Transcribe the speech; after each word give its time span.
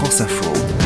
France 0.00 0.20
Info. 0.22 0.79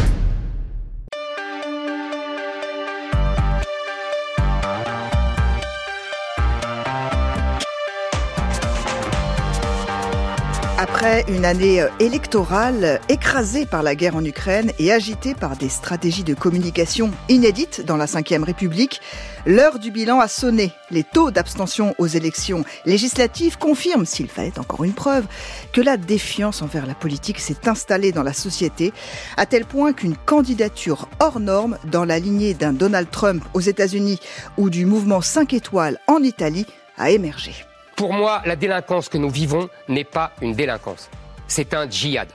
Après 11.05 11.27
une 11.29 11.45
année 11.45 11.83
euh, 11.83 11.89
électorale 12.01 12.99
écrasée 13.11 13.67
par 13.67 13.83
la 13.83 13.95
guerre 13.95 14.17
en 14.17 14.25
Ukraine 14.25 14.73
et 14.79 14.91
agitée 14.91 15.35
par 15.35 15.55
des 15.55 15.69
stratégies 15.69 16.25
de 16.25 16.33
communication 16.33 17.11
inédites 17.29 17.85
dans 17.85 17.99
la 17.99 18.07
Ve 18.07 18.43
République, 18.43 19.03
l'heure 19.45 19.79
du 19.79 19.91
bilan 19.91 20.21
a 20.21 20.29
sonné. 20.29 20.73
Les 20.91 21.05
taux 21.05 21.31
d'abstention 21.31 21.95
aux 21.99 22.07
élections 22.07 22.65
législatives 22.87 23.59
confirment, 23.59 24.07
s'il 24.07 24.29
fallait 24.29 24.59
encore 24.59 24.83
une 24.83 24.95
preuve, 24.95 25.27
que 25.75 25.83
la 25.83 25.99
défiance 25.99 26.63
envers 26.63 26.87
la 26.87 26.95
politique 26.95 27.39
s'est 27.39 27.69
installée 27.69 28.11
dans 28.11 28.23
la 28.23 28.33
société, 28.33 28.95
à 29.37 29.45
tel 29.45 29.67
point 29.67 29.93
qu'une 29.93 30.17
candidature 30.17 31.11
hors 31.21 31.39
norme 31.39 31.77
dans 31.85 32.07
la 32.07 32.19
lignée 32.19 32.55
d'un 32.55 32.73
Donald 32.73 33.11
Trump 33.11 33.45
aux 33.53 33.61
États-Unis 33.61 34.21
ou 34.57 34.71
du 34.71 34.87
mouvement 34.87 35.21
5 35.21 35.53
étoiles 35.53 35.99
en 36.07 36.23
Italie 36.23 36.65
a 36.97 37.11
émergé. 37.11 37.53
Pour 37.97 38.13
moi, 38.13 38.43
la 38.45 38.57
délinquance 38.57 39.09
que 39.09 39.19
nous 39.19 39.31
vivons 39.31 39.69
n'est 39.89 40.05
pas 40.05 40.33
une 40.43 40.55
délinquance. 40.55 41.09
C'est 41.47 41.75
un 41.75 41.89
djihad. 41.89 42.29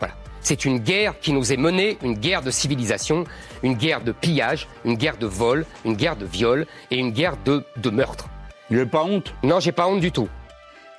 Voilà. 0.00 0.14
C'est 0.40 0.64
une 0.64 0.78
guerre 0.78 1.18
qui 1.20 1.32
nous 1.32 1.52
est 1.52 1.56
menée, 1.56 1.98
une 2.02 2.14
guerre 2.14 2.42
de 2.42 2.50
civilisation, 2.50 3.24
une 3.62 3.74
guerre 3.74 4.00
de 4.00 4.12
pillage, 4.12 4.66
une 4.84 4.94
guerre 4.96 5.18
de 5.18 5.26
vol, 5.26 5.66
une 5.84 5.94
guerre 5.94 6.16
de 6.16 6.26
viol 6.26 6.66
et 6.90 6.96
une 6.96 7.10
guerre 7.10 7.36
de, 7.44 7.64
de 7.76 7.90
meurtre. 7.90 8.28
Il 8.70 8.76
n'avez 8.76 8.88
pas 8.88 9.04
honte? 9.04 9.34
Non, 9.42 9.60
j'ai 9.60 9.72
pas 9.72 9.86
honte 9.86 10.00
du 10.00 10.10
tout. 10.10 10.28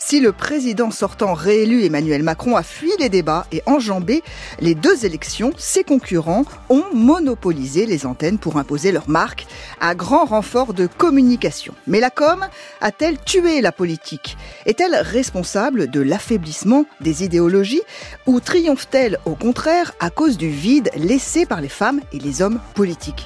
Si 0.05 0.20
le 0.20 0.34
président 0.34 0.91
sortant 0.91 1.34
réélu 1.34 1.85
Emmanuel 1.85 2.23
Macron 2.23 2.57
a 2.57 2.61
fui 2.61 2.91
les 2.99 3.07
débats 3.07 3.48
et 3.53 3.63
enjambé 3.66 4.21
les 4.59 4.75
deux 4.75 5.05
élections, 5.05 5.53
ses 5.57 5.85
concurrents 5.85 6.44
ont 6.70 6.84
monopolisé 6.94 7.86
les 7.86 8.05
antennes 8.05 8.38
pour 8.38 8.58
imposer 8.58 8.91
leur 8.91 9.09
marque 9.09 9.47
à 9.80 9.95
grand 9.95 10.25
renfort 10.25 10.73
de 10.73 10.88
communication. 10.88 11.73
Mais 11.88 12.02
la 12.02 12.09
com 12.09 12.45
a-t-elle 12.81 13.17
tué 13.17 13.61
la 13.61 13.72
politique? 13.72 14.36
Est-elle 14.66 14.95
responsable 14.95 15.89
de 15.89 16.02
l'affaiblissement 16.02 16.85
des 17.00 17.23
idéologies 17.23 17.81
ou 18.28 18.41
triomphe-t-elle 18.41 19.19
au 19.23 19.35
contraire 19.35 19.94
à 20.02 20.09
cause 20.09 20.38
du 20.38 20.50
vide 20.50 20.91
laissé 20.97 21.45
par 21.45 21.61
les 21.61 21.69
femmes 21.69 22.02
et 22.11 22.19
les 22.19 22.41
hommes 22.41 22.59
politiques? 22.75 23.25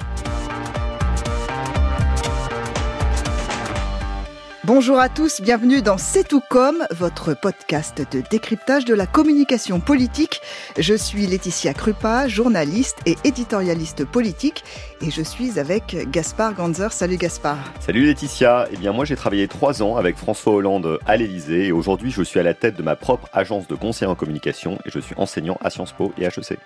Bonjour 4.68 5.00
à 5.00 5.08
tous, 5.08 5.40
bienvenue 5.40 5.82
dans 5.82 5.98
C'est 5.98 6.28
tout 6.28 6.42
comme, 6.50 6.86
votre 6.92 7.34
podcast 7.34 8.06
de 8.12 8.22
décryptage 8.30 8.84
de 8.84 8.94
la 8.94 9.08
communication 9.08 9.80
politique. 9.80 10.42
Je 10.78 10.94
suis 10.94 11.26
Laetitia 11.26 11.74
Krupa, 11.74 12.28
journaliste 12.28 12.98
et 13.06 13.16
éditorialiste 13.24 14.04
politique, 14.04 14.66
et 15.02 15.10
je 15.10 15.22
suis 15.22 15.58
avec 15.58 16.10
Gaspard 16.12 16.54
Ganzer. 16.54 16.92
Salut 16.92 17.16
Gaspard. 17.16 17.60
Salut 17.80 18.08
Laetitia. 18.08 18.68
Eh 18.74 18.76
bien 18.76 18.92
moi 18.92 19.06
j'ai 19.06 19.16
travaillé 19.16 19.48
trois 19.48 19.82
ans 19.82 19.96
avec 19.96 20.18
François 20.18 20.52
Hollande 20.52 21.00
à 21.06 21.16
l'Elysée, 21.16 21.68
et 21.68 21.72
aujourd'hui 21.72 22.12
je 22.12 22.22
suis 22.22 22.42
à 22.42 22.44
la 22.44 22.54
tête 22.54 22.76
de 22.76 22.84
ma 22.84 22.98
propre 22.98 23.30
agence 23.32 23.70
de 23.70 23.76
conseil 23.76 24.10
en 24.10 24.16
communication, 24.16 24.80
et 24.86 24.90
je 24.90 25.00
suis 25.00 25.16
enseignant 25.16 25.58
à 25.62 25.70
Sciences 25.70 25.94
Po 25.94 26.12
et 26.18 26.26
HEC. 26.26 26.60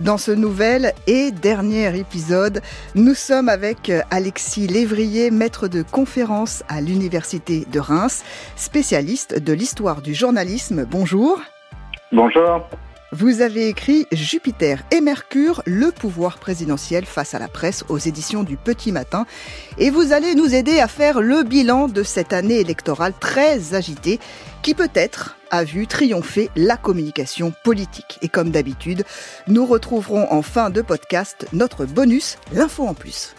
Dans 0.00 0.16
ce 0.16 0.30
nouvel 0.30 0.92
et 1.08 1.32
dernier 1.32 1.98
épisode, 1.98 2.62
nous 2.94 3.14
sommes 3.14 3.48
avec 3.48 3.90
Alexis 4.10 4.68
Lévrier, 4.68 5.32
maître 5.32 5.66
de 5.66 5.82
conférence 5.82 6.62
à 6.68 6.80
l'Université 6.80 7.66
de 7.72 7.80
Reims, 7.80 8.22
spécialiste 8.54 9.42
de 9.42 9.52
l'histoire 9.52 10.00
du 10.00 10.14
journalisme. 10.14 10.86
Bonjour. 10.88 11.40
Bonjour. 12.12 12.68
Vous 13.10 13.40
avez 13.40 13.68
écrit 13.68 14.06
Jupiter 14.12 14.84
et 14.92 15.00
Mercure, 15.00 15.62
le 15.66 15.90
pouvoir 15.90 16.38
présidentiel 16.38 17.04
face 17.04 17.34
à 17.34 17.40
la 17.40 17.48
presse 17.48 17.84
aux 17.88 17.98
éditions 17.98 18.44
du 18.44 18.56
Petit 18.56 18.92
Matin. 18.92 19.26
Et 19.78 19.90
vous 19.90 20.12
allez 20.12 20.36
nous 20.36 20.54
aider 20.54 20.78
à 20.78 20.86
faire 20.86 21.20
le 21.20 21.42
bilan 21.42 21.88
de 21.88 22.04
cette 22.04 22.32
année 22.32 22.60
électorale 22.60 23.14
très 23.18 23.74
agitée 23.74 24.20
qui 24.62 24.74
peut-être 24.74 25.37
a 25.50 25.64
vu 25.64 25.86
triompher 25.86 26.50
la 26.56 26.76
communication 26.76 27.52
politique. 27.64 28.18
Et 28.22 28.28
comme 28.28 28.50
d'habitude, 28.50 29.04
nous 29.46 29.66
retrouverons 29.66 30.30
en 30.30 30.42
fin 30.42 30.70
de 30.70 30.82
podcast 30.82 31.46
notre 31.52 31.86
bonus, 31.86 32.36
l'info 32.52 32.84
en 32.86 32.94
plus. 32.94 33.34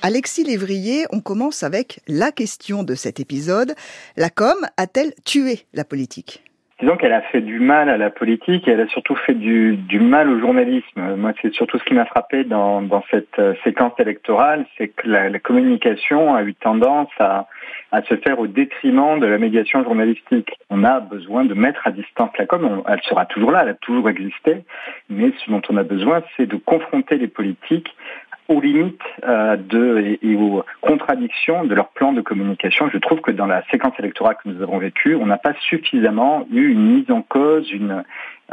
Alexis 0.00 0.44
Lévrier, 0.44 1.06
on 1.10 1.20
commence 1.20 1.62
avec 1.62 2.00
la 2.06 2.32
question 2.32 2.82
de 2.84 2.94
cet 2.94 3.20
épisode. 3.20 3.74
La 4.16 4.30
com 4.30 4.56
a-t-elle 4.76 5.12
tué 5.24 5.66
la 5.74 5.84
politique? 5.84 6.47
Disons 6.80 6.96
qu'elle 6.96 7.12
a 7.12 7.22
fait 7.22 7.40
du 7.40 7.58
mal 7.58 7.88
à 7.88 7.96
la 7.96 8.08
politique 8.08 8.68
et 8.68 8.70
elle 8.70 8.80
a 8.80 8.86
surtout 8.86 9.16
fait 9.16 9.34
du, 9.34 9.76
du 9.76 9.98
mal 9.98 10.30
au 10.30 10.38
journalisme. 10.38 11.16
Moi, 11.16 11.32
c'est 11.42 11.52
surtout 11.52 11.76
ce 11.76 11.84
qui 11.84 11.92
m'a 11.92 12.04
frappé 12.04 12.44
dans, 12.44 12.82
dans, 12.82 13.02
cette 13.10 13.36
euh, 13.40 13.54
séquence 13.64 13.94
électorale, 13.98 14.64
c'est 14.76 14.86
que 14.86 15.08
la, 15.08 15.28
la, 15.28 15.40
communication 15.40 16.36
a 16.36 16.44
eu 16.44 16.54
tendance 16.54 17.10
à, 17.18 17.48
à, 17.90 18.02
se 18.02 18.14
faire 18.18 18.38
au 18.38 18.46
détriment 18.46 19.18
de 19.18 19.26
la 19.26 19.38
médiation 19.38 19.82
journalistique. 19.82 20.52
On 20.70 20.84
a 20.84 21.00
besoin 21.00 21.44
de 21.44 21.54
mettre 21.54 21.84
à 21.84 21.90
distance 21.90 22.30
la 22.38 22.46
com. 22.46 22.84
elle 22.86 23.02
sera 23.02 23.26
toujours 23.26 23.50
là, 23.50 23.62
elle 23.62 23.70
a 23.70 23.74
toujours 23.74 24.08
existé, 24.08 24.58
mais 25.10 25.32
ce 25.44 25.50
dont 25.50 25.62
on 25.70 25.76
a 25.78 25.82
besoin, 25.82 26.22
c'est 26.36 26.46
de 26.46 26.56
confronter 26.56 27.16
les 27.18 27.28
politiques 27.28 27.92
aux 28.48 28.60
limites 28.60 29.00
euh, 29.24 29.56
de, 29.56 30.18
et, 30.22 30.34
aux 30.34 30.64
contradictions 30.80 31.64
de 31.64 31.74
leur 31.74 31.90
plan 31.90 32.12
de 32.12 32.22
communication. 32.22 32.88
Je 32.90 32.98
trouve 32.98 33.20
que 33.20 33.30
dans 33.30 33.46
la 33.46 33.62
séquence 33.70 33.94
électorale 33.98 34.36
que 34.42 34.48
nous 34.48 34.62
avons 34.62 34.78
vécue, 34.78 35.14
on 35.14 35.26
n'a 35.26 35.38
pas 35.38 35.54
suffisamment 35.68 36.46
eu 36.50 36.68
une 36.68 36.96
mise 36.96 37.10
en 37.10 37.22
cause, 37.22 37.70
une, 37.70 38.04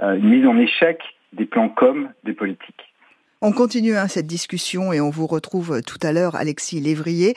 euh, 0.01 0.15
une 0.15 0.29
mise 0.29 0.45
en 0.45 0.57
échec 0.57 1.01
des 1.33 1.45
plans 1.45 1.69
com 1.69 2.09
des 2.23 2.33
politiques. 2.33 2.93
On 3.41 3.51
continue 3.51 3.95
hein, 3.95 4.07
cette 4.07 4.27
discussion 4.27 4.91
et 4.91 5.01
on 5.01 5.09
vous 5.09 5.27
retrouve 5.27 5.81
tout 5.81 5.99
à 6.01 6.11
l'heure, 6.11 6.35
Alexis 6.35 6.79
Lévrier. 6.79 7.35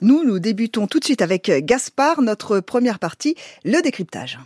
Nous, 0.00 0.24
nous 0.24 0.38
débutons 0.38 0.86
tout 0.86 0.98
de 0.98 1.04
suite 1.04 1.22
avec 1.22 1.50
Gaspard, 1.64 2.20
notre 2.20 2.60
première 2.60 2.98
partie, 2.98 3.36
le 3.64 3.80
décryptage. 3.80 4.38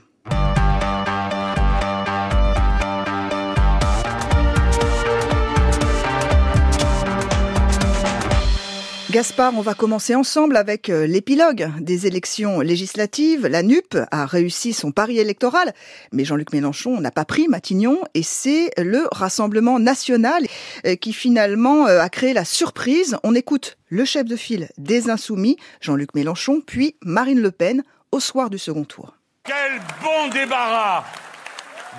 Gaspard, 9.10 9.54
on 9.56 9.60
va 9.60 9.74
commencer 9.74 10.14
ensemble 10.14 10.56
avec 10.56 10.88
euh, 10.88 11.04
l'épilogue 11.04 11.68
des 11.80 12.06
élections 12.06 12.60
législatives. 12.60 13.48
La 13.48 13.64
NUP 13.64 13.98
a 14.12 14.24
réussi 14.24 14.72
son 14.72 14.92
pari 14.92 15.18
électoral, 15.18 15.74
mais 16.12 16.24
Jean-Luc 16.24 16.52
Mélenchon 16.52 17.00
n'a 17.00 17.10
pas 17.10 17.24
pris 17.24 17.48
Matignon 17.48 17.98
et 18.14 18.22
c'est 18.22 18.70
le 18.78 19.08
Rassemblement 19.10 19.80
national 19.80 20.44
euh, 20.86 20.94
qui 20.94 21.12
finalement 21.12 21.88
euh, 21.88 22.00
a 22.00 22.08
créé 22.08 22.32
la 22.32 22.44
surprise. 22.44 23.16
On 23.24 23.34
écoute 23.34 23.78
le 23.88 24.04
chef 24.04 24.26
de 24.26 24.36
file 24.36 24.68
des 24.78 25.10
Insoumis, 25.10 25.56
Jean-Luc 25.80 26.14
Mélenchon, 26.14 26.62
puis 26.64 26.94
Marine 27.02 27.40
Le 27.40 27.50
Pen 27.50 27.82
au 28.12 28.20
soir 28.20 28.48
du 28.48 28.58
second 28.58 28.84
tour. 28.84 29.16
Quel 29.42 29.80
bon 30.04 30.28
débarras 30.32 31.02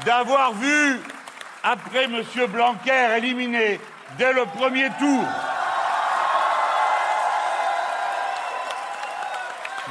d'avoir 0.06 0.54
vu, 0.54 0.96
après 1.62 2.06
M. 2.06 2.24
Blanquer 2.54 3.18
éliminé 3.18 3.82
dès 4.18 4.32
le 4.32 4.46
premier 4.46 4.88
tour, 4.98 5.26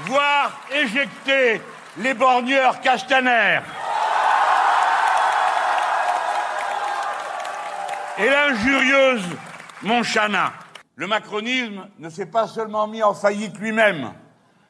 voir 0.06 0.60
éjecter 0.72 1.60
les 1.98 2.14
borgneurs 2.14 2.80
Castaner. 2.80 3.60
Et 8.18 8.28
l'injurieuse 8.28 9.24
Monchana. 9.82 10.52
Le 10.96 11.06
macronisme 11.06 11.88
ne 11.98 12.10
s'est 12.10 12.26
pas 12.26 12.46
seulement 12.46 12.86
mis 12.86 13.02
en 13.02 13.14
faillite 13.14 13.58
lui-même, 13.58 14.12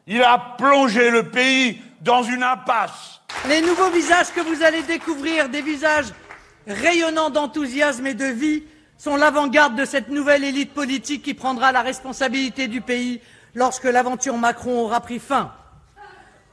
il 0.07 0.23
a 0.23 0.39
plongé 0.57 1.11
le 1.11 1.29
pays 1.29 1.81
dans 2.01 2.23
une 2.23 2.43
impasse. 2.43 3.21
Les 3.49 3.61
nouveaux 3.61 3.91
visages 3.91 4.33
que 4.33 4.41
vous 4.41 4.63
allez 4.63 4.83
découvrir, 4.83 5.49
des 5.49 5.63
visages 5.63 6.13
rayonnants 6.67 7.31
d'enthousiasme 7.31 8.07
et 8.07 8.15
de 8.15 8.27
vie, 8.27 8.65
sont 8.97 9.17
l'avant-garde 9.17 9.77
de 9.77 9.85
cette 9.85 10.09
nouvelle 10.09 10.45
élite 10.45 10.75
politique 10.75 11.23
qui 11.23 11.35
prendra 11.35 11.73
la 11.73 11.81
responsabilité 11.81 12.69
du 12.69 12.81
pays 12.81 13.21
lorsque 13.55 13.85
l'aventure 13.85 14.37
Macron 14.37 14.81
aura 14.81 15.01
pris 15.01 15.19
fin. 15.19 15.53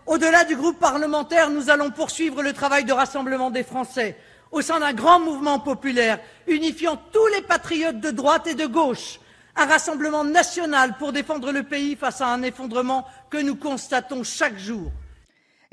Au-delà 0.05 0.45
du 0.45 0.55
groupe 0.55 0.79
parlementaire, 0.79 1.49
nous 1.49 1.69
allons 1.69 1.91
poursuivre 1.91 2.41
le 2.41 2.53
travail 2.53 2.85
de 2.85 2.93
rassemblement 2.93 3.51
des 3.51 3.63
Français 3.63 4.17
au 4.51 4.61
sein 4.61 4.79
d'un 4.79 4.93
grand 4.93 5.19
mouvement 5.19 5.59
populaire 5.59 6.19
unifiant 6.47 6.97
tous 7.11 7.27
les 7.35 7.41
patriotes 7.41 7.99
de 7.99 8.11
droite 8.11 8.47
et 8.47 8.55
de 8.55 8.65
gauche, 8.65 9.19
un 9.55 9.65
rassemblement 9.65 10.23
national 10.23 10.97
pour 10.97 11.11
défendre 11.11 11.51
le 11.51 11.63
pays 11.63 11.95
face 11.95 12.21
à 12.21 12.27
un 12.27 12.41
effondrement 12.43 13.05
que 13.29 13.37
nous 13.37 13.55
constatons 13.55 14.23
chaque 14.23 14.57
jour. 14.57 14.91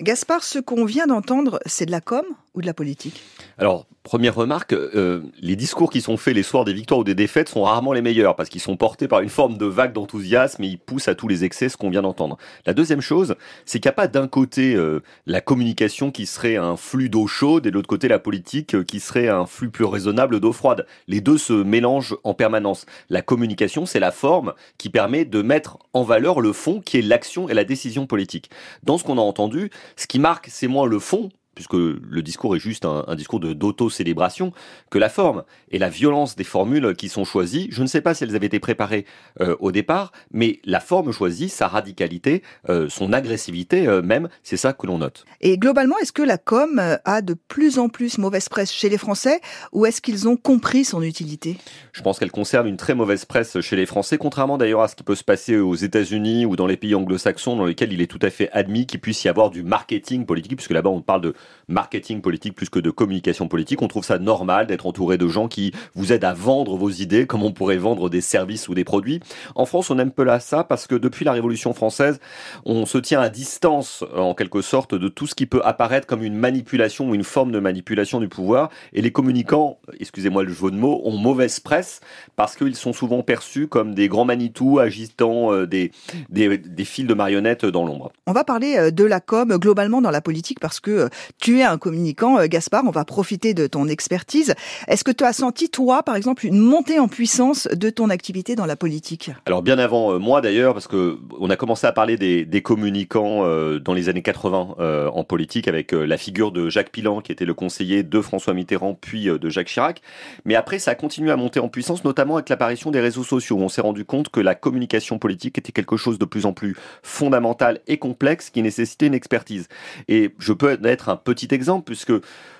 Gaspard, 0.00 0.42
ce 0.42 0.58
qu'on 0.58 0.84
vient 0.84 1.06
d'entendre, 1.06 1.60
c'est 1.66 1.86
de 1.86 1.92
la 1.92 2.00
com 2.00 2.24
ou 2.54 2.60
de 2.60 2.66
la 2.66 2.74
politique? 2.74 3.22
Alors, 3.58 3.86
première 4.02 4.34
remarque, 4.34 4.72
euh, 4.72 5.22
les 5.40 5.54
discours 5.54 5.90
qui 5.90 6.00
sont 6.00 6.16
faits 6.16 6.34
les 6.34 6.42
soirs 6.42 6.64
des 6.64 6.72
victoires 6.72 7.00
ou 7.00 7.04
des 7.04 7.14
défaites 7.14 7.48
sont 7.48 7.62
rarement 7.62 7.92
les 7.92 8.02
meilleurs 8.02 8.34
parce 8.34 8.48
qu'ils 8.48 8.60
sont 8.60 8.76
portés 8.76 9.06
par 9.06 9.20
une 9.20 9.28
forme 9.28 9.56
de 9.56 9.66
vague 9.66 9.92
d'enthousiasme 9.92 10.64
et 10.64 10.66
ils 10.66 10.78
poussent 10.78 11.06
à 11.06 11.14
tous 11.14 11.28
les 11.28 11.44
excès 11.44 11.68
ce 11.68 11.76
qu'on 11.76 11.90
vient 11.90 12.02
d'entendre. 12.02 12.36
La 12.66 12.74
deuxième 12.74 13.00
chose, 13.00 13.36
c'est 13.64 13.78
qu'il 13.78 13.88
n'y 13.88 13.92
a 13.92 13.96
pas 13.96 14.08
d'un 14.08 14.26
côté 14.26 14.74
euh, 14.74 15.00
la 15.26 15.40
communication 15.40 16.10
qui 16.10 16.26
serait 16.26 16.56
un 16.56 16.76
flux 16.76 17.08
d'eau 17.08 17.28
chaude 17.28 17.66
et 17.66 17.70
de 17.70 17.74
l'autre 17.74 17.88
côté 17.88 18.08
la 18.08 18.18
politique 18.18 18.74
euh, 18.74 18.82
qui 18.82 18.98
serait 18.98 19.28
un 19.28 19.46
flux 19.46 19.70
plus 19.70 19.84
raisonnable 19.84 20.40
d'eau 20.40 20.52
froide. 20.52 20.86
Les 21.06 21.20
deux 21.20 21.38
se 21.38 21.52
mélangent 21.52 22.16
en 22.24 22.34
permanence. 22.34 22.86
La 23.10 23.22
communication, 23.22 23.86
c'est 23.86 24.00
la 24.00 24.10
forme 24.10 24.54
qui 24.76 24.90
permet 24.90 25.24
de 25.24 25.40
mettre 25.42 25.78
en 25.92 26.02
valeur 26.02 26.40
le 26.40 26.52
fond 26.52 26.80
qui 26.80 26.98
est 26.98 27.02
l'action 27.02 27.48
et 27.48 27.54
la 27.54 27.64
décision 27.64 28.06
politique. 28.06 28.50
Dans 28.82 28.98
ce 28.98 29.04
qu'on 29.04 29.18
a 29.18 29.22
entendu, 29.22 29.70
ce 29.96 30.06
qui 30.06 30.18
marque, 30.18 30.48
c'est 30.50 30.66
moins 30.66 30.86
le 30.86 30.98
fond, 30.98 31.30
puisque 31.54 31.74
le 31.74 32.22
discours 32.22 32.56
est 32.56 32.60
juste 32.60 32.84
un, 32.84 33.14
discours 33.14 33.40
d'auto-célébration, 33.40 34.52
que 34.90 34.98
la 34.98 35.08
forme 35.08 35.44
et 35.70 35.78
la 35.78 35.88
violence 35.88 36.36
des 36.36 36.44
formules 36.44 36.94
qui 36.96 37.08
sont 37.08 37.24
choisies. 37.24 37.68
Je 37.70 37.82
ne 37.82 37.86
sais 37.86 38.00
pas 38.00 38.14
si 38.14 38.24
elles 38.24 38.34
avaient 38.34 38.46
été 38.46 38.60
préparées 38.60 39.06
euh, 39.40 39.56
au 39.60 39.72
départ, 39.72 40.12
mais 40.32 40.60
la 40.64 40.80
forme 40.80 41.12
choisie, 41.12 41.48
sa 41.48 41.68
radicalité, 41.68 42.42
euh, 42.68 42.88
son 42.88 43.12
agressivité 43.12 43.86
euh, 43.86 44.02
même, 44.02 44.28
c'est 44.42 44.56
ça 44.56 44.72
que 44.72 44.86
l'on 44.86 44.98
note. 44.98 45.24
Et 45.40 45.58
globalement, 45.58 45.96
est-ce 45.98 46.12
que 46.12 46.22
la 46.22 46.38
com 46.38 46.80
a 47.04 47.22
de 47.22 47.34
plus 47.34 47.78
en 47.78 47.88
plus 47.88 48.18
mauvaise 48.18 48.48
presse 48.48 48.72
chez 48.72 48.88
les 48.88 48.98
Français 48.98 49.40
ou 49.72 49.86
est-ce 49.86 50.00
qu'ils 50.00 50.28
ont 50.28 50.36
compris 50.36 50.84
son 50.84 51.02
utilité? 51.02 51.56
Je 51.92 52.02
pense 52.02 52.18
qu'elle 52.18 52.30
conserve 52.30 52.66
une 52.66 52.76
très 52.76 52.94
mauvaise 52.94 53.24
presse 53.24 53.60
chez 53.60 53.76
les 53.76 53.86
Français, 53.86 54.18
contrairement 54.18 54.58
d'ailleurs 54.58 54.82
à 54.82 54.88
ce 54.88 54.96
qui 54.96 55.02
peut 55.02 55.14
se 55.14 55.24
passer 55.24 55.56
aux 55.56 55.74
États-Unis 55.74 56.46
ou 56.46 56.56
dans 56.56 56.66
les 56.66 56.76
pays 56.76 56.94
anglo-saxons 56.94 57.56
dans 57.56 57.66
lesquels 57.66 57.92
il 57.92 58.00
est 58.00 58.06
tout 58.06 58.18
à 58.22 58.30
fait 58.30 58.50
admis 58.52 58.86
qu'il 58.86 59.00
puisse 59.00 59.24
y 59.24 59.28
avoir 59.28 59.50
du 59.50 59.62
marketing 59.62 60.26
politique, 60.26 60.56
puisque 60.56 60.72
là-bas 60.72 60.90
on 60.90 61.02
parle 61.02 61.20
de 61.20 61.34
marketing 61.68 62.20
politique 62.20 62.54
plus 62.54 62.68
que 62.68 62.78
de 62.78 62.90
communication 62.90 63.48
politique. 63.48 63.82
On 63.82 63.88
trouve 63.88 64.04
ça 64.04 64.18
normal 64.18 64.66
d'être 64.66 64.86
entouré 64.86 65.18
de 65.18 65.28
gens 65.28 65.48
qui 65.48 65.72
vous 65.94 66.12
aident 66.12 66.24
à 66.24 66.34
vendre 66.34 66.76
vos 66.76 66.90
idées 66.90 67.26
comme 67.26 67.42
on 67.42 67.52
pourrait 67.52 67.76
vendre 67.76 68.10
des 68.10 68.20
services 68.20 68.68
ou 68.68 68.74
des 68.74 68.84
produits. 68.84 69.20
En 69.54 69.66
France, 69.66 69.90
on 69.90 69.98
aime 69.98 70.10
peu 70.10 70.24
là 70.24 70.40
ça 70.40 70.64
parce 70.64 70.86
que 70.86 70.94
depuis 70.94 71.24
la 71.24 71.32
Révolution 71.32 71.72
française, 71.72 72.20
on 72.64 72.86
se 72.86 72.98
tient 72.98 73.20
à 73.20 73.28
distance 73.28 74.04
en 74.14 74.34
quelque 74.34 74.62
sorte 74.62 74.94
de 74.94 75.08
tout 75.08 75.26
ce 75.26 75.34
qui 75.34 75.46
peut 75.46 75.62
apparaître 75.64 76.06
comme 76.06 76.22
une 76.22 76.36
manipulation 76.36 77.10
ou 77.10 77.14
une 77.14 77.24
forme 77.24 77.52
de 77.52 77.58
manipulation 77.58 78.20
du 78.20 78.28
pouvoir. 78.28 78.70
Et 78.92 79.02
les 79.02 79.12
communicants, 79.12 79.78
excusez-moi 79.98 80.44
le 80.44 80.52
jeu 80.52 80.70
de 80.70 80.76
mots, 80.76 81.00
ont 81.04 81.16
mauvaise 81.16 81.60
presse 81.60 82.00
parce 82.36 82.56
qu'ils 82.56 82.76
sont 82.76 82.92
souvent 82.92 83.22
perçus 83.22 83.66
comme 83.66 83.94
des 83.94 84.08
grands 84.08 84.24
manitous 84.24 84.78
agitant 84.78 85.52
euh, 85.52 85.66
des, 85.66 85.92
des, 86.28 86.58
des 86.58 86.84
fils 86.84 87.06
de 87.06 87.14
marionnettes 87.14 87.64
dans 87.64 87.84
l'ombre. 87.84 88.12
On 88.26 88.32
va 88.32 88.44
parler 88.44 88.76
euh, 88.76 88.90
de 88.90 89.04
la 89.04 89.20
com 89.20 89.56
globalement 89.56 90.00
dans 90.00 90.10
la 90.10 90.20
politique 90.20 90.60
parce 90.60 90.80
que 90.80 90.90
euh, 90.90 91.08
tu 91.40 91.58
es 91.58 91.62
un 91.62 91.78
communicant, 91.78 92.38
euh, 92.38 92.46
Gaspard, 92.46 92.84
on 92.86 92.90
va 92.90 93.04
profiter 93.04 93.54
de 93.54 93.66
ton 93.66 93.88
expertise. 93.88 94.54
Est-ce 94.88 95.04
que 95.04 95.10
tu 95.10 95.24
as 95.24 95.32
senti, 95.32 95.68
toi, 95.68 96.02
par 96.02 96.16
exemple, 96.16 96.46
une 96.46 96.58
montée 96.58 96.98
en 96.98 97.08
puissance 97.08 97.68
de 97.68 97.90
ton 97.90 98.10
activité 98.10 98.56
dans 98.56 98.66
la 98.66 98.76
politique? 98.76 99.30
Alors 99.46 99.62
bien 99.62 99.78
avant 99.78 100.12
euh, 100.12 100.18
moi 100.18 100.40
d'ailleurs, 100.40 100.72
parce 100.72 100.88
que 100.88 101.18
on 101.38 101.50
a 101.50 101.56
commencé 101.56 101.86
à 101.86 101.92
parler 101.92 102.16
des, 102.16 102.62
communicants 102.62 103.44
euh, 103.44 103.78
dans 103.78 103.92
les 103.92 104.08
années 104.08 104.22
80 104.22 104.76
en 105.12 105.24
politique 105.24 105.68
avec 105.68 105.92
la 105.92 106.16
figure 106.16 106.50
de 106.50 106.70
Jacques 106.70 106.90
Pilan, 106.90 107.20
qui 107.20 107.32
était 107.32 107.44
le 107.44 107.52
conseiller 107.52 108.02
de 108.02 108.20
François 108.20 108.54
Mitterrand, 108.54 108.94
puis 108.94 109.26
de 109.26 109.50
Jacques 109.50 109.68
Chirac. 109.68 110.00
Mais 110.44 110.54
après, 110.54 110.78
ça 110.78 110.92
a 110.92 110.94
continué 110.94 111.30
à 111.30 111.36
monter 111.36 111.60
en 111.60 111.68
puissance, 111.68 112.04
notamment 112.04 112.36
avec 112.36 112.48
l'apparition 112.48 112.90
des 112.90 113.00
réseaux 113.00 113.24
sociaux. 113.24 113.58
On 113.58 113.68
s'est 113.68 113.80
rendu 113.80 114.04
compte 114.04 114.30
que 114.30 114.40
la 114.40 114.54
communication 114.54 115.18
politique 115.18 115.58
était 115.58 115.72
quelque 115.72 115.96
chose 115.96 116.18
de 116.18 116.24
plus 116.24 116.46
en 116.46 116.52
plus 116.52 116.76
fondamental 117.02 117.80
et 117.86 117.98
complexe, 117.98 118.50
qui 118.50 118.62
nécessitait 118.62 119.06
une 119.06 119.14
expertise. 119.14 119.68
Et 120.08 120.34
je 120.38 120.52
peux 120.52 120.78
être 120.84 121.08
un 121.08 121.16
petit 121.24 121.48
exemple 121.54 121.84
puisque 121.84 122.12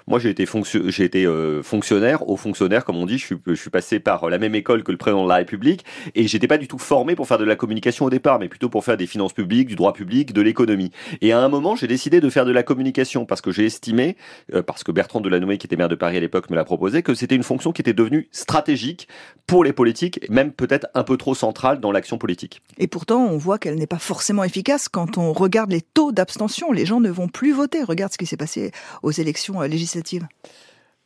moi, 0.06 0.19
j'ai 0.19 0.31
été, 0.31 1.27
euh, 1.27 1.62
fonctionnaire, 1.62 2.29
haut 2.29 2.37
fonctionnaire, 2.37 2.85
comme 2.85 2.97
on 2.97 3.06
dit. 3.06 3.19
Je 3.19 3.55
suis, 3.55 3.71
passé 3.71 3.99
par 3.99 4.29
la 4.29 4.39
même 4.39 4.55
école 4.55 4.85
que 4.85 4.93
le 4.93 4.99
président 4.99 5.25
de 5.25 5.29
la 5.29 5.37
République, 5.37 5.85
et 6.15 6.29
j'étais 6.29 6.47
pas 6.47 6.59
du 6.59 6.69
tout 6.69 6.79
formé 6.79 7.17
pour 7.17 7.27
faire 7.27 7.39
de 7.39 7.45
la 7.45 7.56
communication 7.56 8.05
au 8.05 8.11
départ, 8.11 8.39
mais 8.39 8.49
plutôt 8.49 8.69
pour 8.69 8.85
faire 8.85 8.97
des 8.97 9.06
finances 9.06 9.33
publiques, 9.33 9.67
du 9.69 9.77
droit 9.77 9.93
public, 9.93 10.33
de 10.33 10.43
l'économie. 10.43 10.91
Et 11.23 11.33
à 11.33 11.41
un 11.41 11.49
moment, 11.49 11.75
j'ai 11.75 11.87
décidé 11.87 12.21
de 12.21 12.29
faire 12.29 12.45
de 12.45 12.53
la 12.53 12.62
communication 12.62 13.25
parce 13.25 13.41
que 13.41 13.51
j'ai 13.51 13.65
estimé, 13.65 14.17
euh, 14.53 14.62
parce 14.62 14.85
que 14.85 14.93
Bertrand 14.93 15.21
Delanoë, 15.21 15.56
qui 15.56 15.67
était 15.67 15.77
maire 15.77 15.89
de 15.89 15.95
Paris 15.95 16.19
à 16.19 16.21
l'époque, 16.21 16.51
me 16.51 16.56
l'a 16.56 16.65
proposé, 16.65 17.03
que 17.03 17.15
c'était 17.15 17.35
une 17.35 17.43
fonction 17.43 17.73
qui 17.73 17.81
était 17.81 17.95
devenue 17.95 18.29
stratégique 18.31 19.09
pour 19.47 19.65
les 19.65 19.73
politiques, 19.73 20.21
même 20.31 20.53
peut-être 20.53 20.87
un 20.95 21.03
peu 21.03 21.17
trop 21.17 21.35
centrale 21.35 21.81
dans 21.81 21.91
l'action 21.91 22.19
politique. 22.19 22.61
Et 22.79 22.87
pourtant, 22.87 23.25
on 23.25 23.39
voit 23.39 23.59
qu'elle 23.59 23.77
n'est 23.77 23.87
pas 23.87 23.99
forcément 23.99 24.45
efficace 24.45 24.89
quand 24.89 25.19
on 25.19 25.33
regarde 25.33 25.71
les 25.71 25.81
taux 25.83 26.12
d'abstention. 26.12 26.73
Les 26.73 26.87
gens 26.87 27.01
ne 27.01 27.11
vont 27.11 27.29
plus 27.29 27.53
voter. 27.53 27.83
Regarde 27.83 28.12
ce 28.12 28.19
qui 28.19 28.27
s'est 28.27 28.37
passé 28.37 28.71
aux 29.03 29.11
élections 29.11 29.62
euh, 29.62 29.67
législatives 29.94 30.26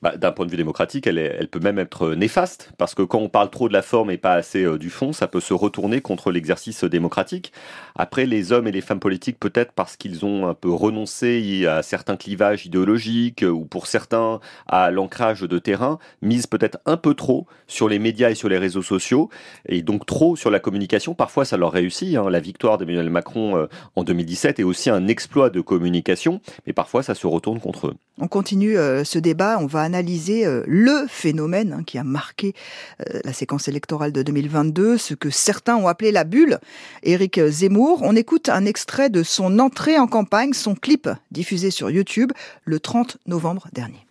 bah, 0.01 0.17
d'un 0.17 0.31
point 0.31 0.47
de 0.47 0.51
vue 0.53 0.57
démocratique, 0.57 1.09
elle, 1.09 1.49
peut 1.49 1.59
même 1.59 1.81
être 1.81 2.11
néfaste, 2.15 2.73
parce 2.79 2.95
que 2.95 3.03
quand 3.03 3.19
on 3.19 3.29
parle 3.29 3.51
trop 3.51 3.67
de 3.69 3.73
la 3.73 3.83
forme 3.83 4.13
et 4.13 4.17
pas 4.17 4.35
assez 4.35 4.63
euh, 4.63 4.79
du 4.79 4.91
fond, 4.91 5.13
ça 5.13 5.27
peut 5.27 5.41
se 5.41 5.53
retourner 5.53 6.01
contre 6.01 6.31
l'exercice 6.31 6.85
démocratique. 6.85 7.53
Après, 7.97 8.25
les 8.25 8.53
hommes 8.53 8.69
et 8.69 8.73
les 8.73 8.81
femmes 8.81 9.01
politiques, 9.01 9.41
peut-être 9.41 9.73
parce 9.73 9.97
qu'ils 9.97 10.25
ont 10.25 10.47
un 10.47 10.55
peu 10.55 10.71
renoncé 10.71 11.67
à 11.67 11.83
certains 11.83 12.17
clivages 12.17 12.65
idéologiques, 12.65 13.45
ou 13.45 13.65
pour 13.65 13.89
certains 13.89 14.39
à 14.69 14.93
l'ancrage 14.93 15.41
de 15.41 15.59
terrain, 15.59 15.99
misent 16.23 16.47
peut-être 16.47 16.79
un 16.87 16.97
peu 16.97 17.15
trop 17.15 17.49
sur 17.67 17.89
les 17.89 17.99
médias 17.99 18.31
et 18.31 18.37
sur 18.37 18.49
les 18.49 18.59
réseaux 18.59 18.83
sociaux, 18.83 19.31
et 19.67 19.83
donc 19.83 20.07
trop 20.07 20.37
sur 20.37 20.51
la 20.51 20.61
communication. 20.61 21.15
Parfois, 21.15 21.45
ça 21.45 21.57
leur 21.57 21.73
réussit. 21.73 22.17
Hein. 22.17 22.31
La 22.31 22.41
victoire 22.41 22.79
d'Emmanuel 22.79 23.11
Macron 23.11 23.57
euh, 23.57 23.67
en 23.97 24.05
2017 24.05 24.61
est 24.61 24.63
aussi 24.63 24.91
un 24.91 25.09
exploit 25.09 25.51
de 25.51 25.61
communication, 25.61 26.41
mais 26.69 26.73
parfois, 26.73 27.03
ça 27.03 27.17
se 27.17 27.27
retourne 27.27 27.59
contre 27.59 27.89
eux. 27.89 27.95
On 28.21 28.29
continue 28.29 28.77
euh, 28.77 29.05
ce 29.05 29.19
débat, 29.19 29.59
on 29.61 29.67
va 29.67 29.88
analyser 29.89 30.45
euh, 30.45 30.63
le 30.67 31.07
phénomène 31.09 31.73
hein, 31.73 31.83
qui 31.85 31.97
a 31.99 32.05
marqué 32.05 32.55
euh, 33.01 33.21
la 33.25 33.33
séquence 33.33 33.69
électorale 33.69 34.13
de 34.13 34.23
2022, 34.23 34.99
ce 34.99 35.15
que 35.15 35.31
certains 35.31 35.77
ont 35.77 35.89
appelé 35.89 36.13
la 36.13 36.25
bulle. 36.25 36.59
Éric 37.03 37.41
Zemmour, 37.41 38.01
on 38.03 38.15
écoute 38.15 38.51
un 38.51 38.67
extrait 38.67 39.09
de 39.09 39.23
son 39.23 39.59
entrée 39.59 39.99
en 39.99 40.07
campagne, 40.07 40.53
son 40.53 40.75
clip 40.75 41.09
diffusé 41.31 41.71
sur 41.71 41.91
YouTube 41.91 42.33
le 42.65 42.79
30 42.79 43.17
novembre 43.27 43.69
dernier. 43.73 44.07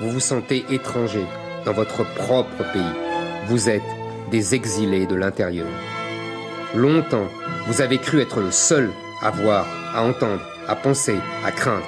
Vous 0.00 0.10
vous 0.10 0.20
sentez 0.20 0.64
étranger 0.70 1.24
dans 1.64 1.72
votre 1.72 2.04
propre 2.14 2.64
pays. 2.72 2.82
Vous 3.48 3.70
êtes 3.70 3.82
des 4.30 4.54
exilés 4.54 5.06
de 5.06 5.14
l'intérieur. 5.14 5.68
Longtemps, 6.74 7.28
vous 7.66 7.80
avez 7.80 7.98
cru 7.98 8.20
être 8.20 8.40
le 8.40 8.50
seul 8.50 8.90
à 9.22 9.30
voir, 9.30 9.66
à 9.94 10.02
entendre, 10.02 10.42
à 10.68 10.76
penser, 10.76 11.16
à 11.44 11.52
craindre 11.52 11.86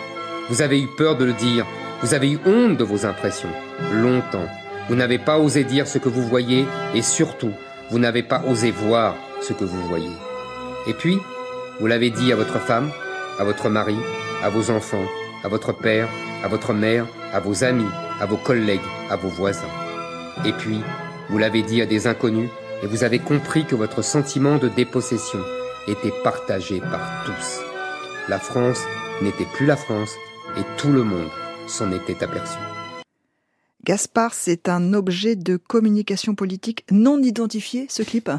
vous 0.48 0.62
avez 0.62 0.81
eu 0.81 0.87
peur 0.87 1.16
de 1.16 1.25
le 1.25 1.32
dire, 1.32 1.66
vous 2.02 2.14
avez 2.14 2.31
eu 2.31 2.38
honte 2.44 2.76
de 2.76 2.84
vos 2.84 3.06
impressions. 3.06 3.52
Longtemps, 3.93 4.46
vous 4.88 4.94
n'avez 4.94 5.19
pas 5.19 5.38
osé 5.38 5.64
dire 5.64 5.87
ce 5.87 5.98
que 5.98 6.08
vous 6.08 6.22
voyez 6.22 6.66
et 6.94 7.02
surtout, 7.02 7.52
vous 7.90 7.98
n'avez 7.98 8.22
pas 8.22 8.43
osé 8.46 8.70
voir 8.70 9.14
ce 9.43 9.52
que 9.52 9.64
vous 9.64 9.82
voyez. 9.88 10.10
Et 10.87 10.94
puis, 10.94 11.19
vous 11.81 11.87
l'avez 11.87 12.10
dit 12.10 12.32
à 12.32 12.37
votre 12.37 12.58
femme, 12.58 12.90
à 13.38 13.44
votre 13.44 13.69
mari, 13.69 13.96
à 14.43 14.50
vos 14.50 14.70
enfants, 14.70 15.06
à 15.43 15.48
votre 15.48 15.72
père, 15.72 16.08
à 16.44 16.48
votre 16.48 16.72
mère, 16.72 17.06
à 17.32 17.41
vos 17.41 17.65
amis, 17.65 17.91
à 18.20 18.26
vos 18.26 18.36
collègues, 18.36 18.81
à 19.10 19.17
vos 19.17 19.29
voisins. 19.29 19.62
Et 20.44 20.53
puis, 20.53 20.81
vous 21.29 21.38
l'avez 21.38 21.62
dit 21.62 21.82
à 21.82 21.86
des 21.86 22.06
inconnus 22.06 22.50
et 22.82 22.86
vous 22.86 23.05
avez 23.05 23.19
compris 23.19 23.65
que 23.65 23.74
votre 23.74 24.03
sentiment 24.03 24.58
de 24.58 24.69
dépossession 24.69 25.41
était 25.88 26.12
partagé 26.22 26.81
par 26.81 27.24
tous. 27.24 27.60
La 28.29 28.38
France 28.38 28.82
n'était 29.22 29.46
plus 29.55 29.67
la 29.67 29.76
France, 29.76 30.15
et 30.58 30.62
tout 30.76 30.93
le 30.93 31.03
monde 31.03 31.31
s'en 31.67 31.91
était 31.93 32.23
aperçu. 32.23 32.58
Gaspard, 33.85 34.35
c'est 34.35 34.69
un 34.69 34.94
objet 34.94 35.37
de 35.37 35.56
communication 35.56 36.35
politique 36.35 36.85
non 36.91 37.23
identifié, 37.23 37.87
ce 37.89 38.03
clip? 38.03 38.31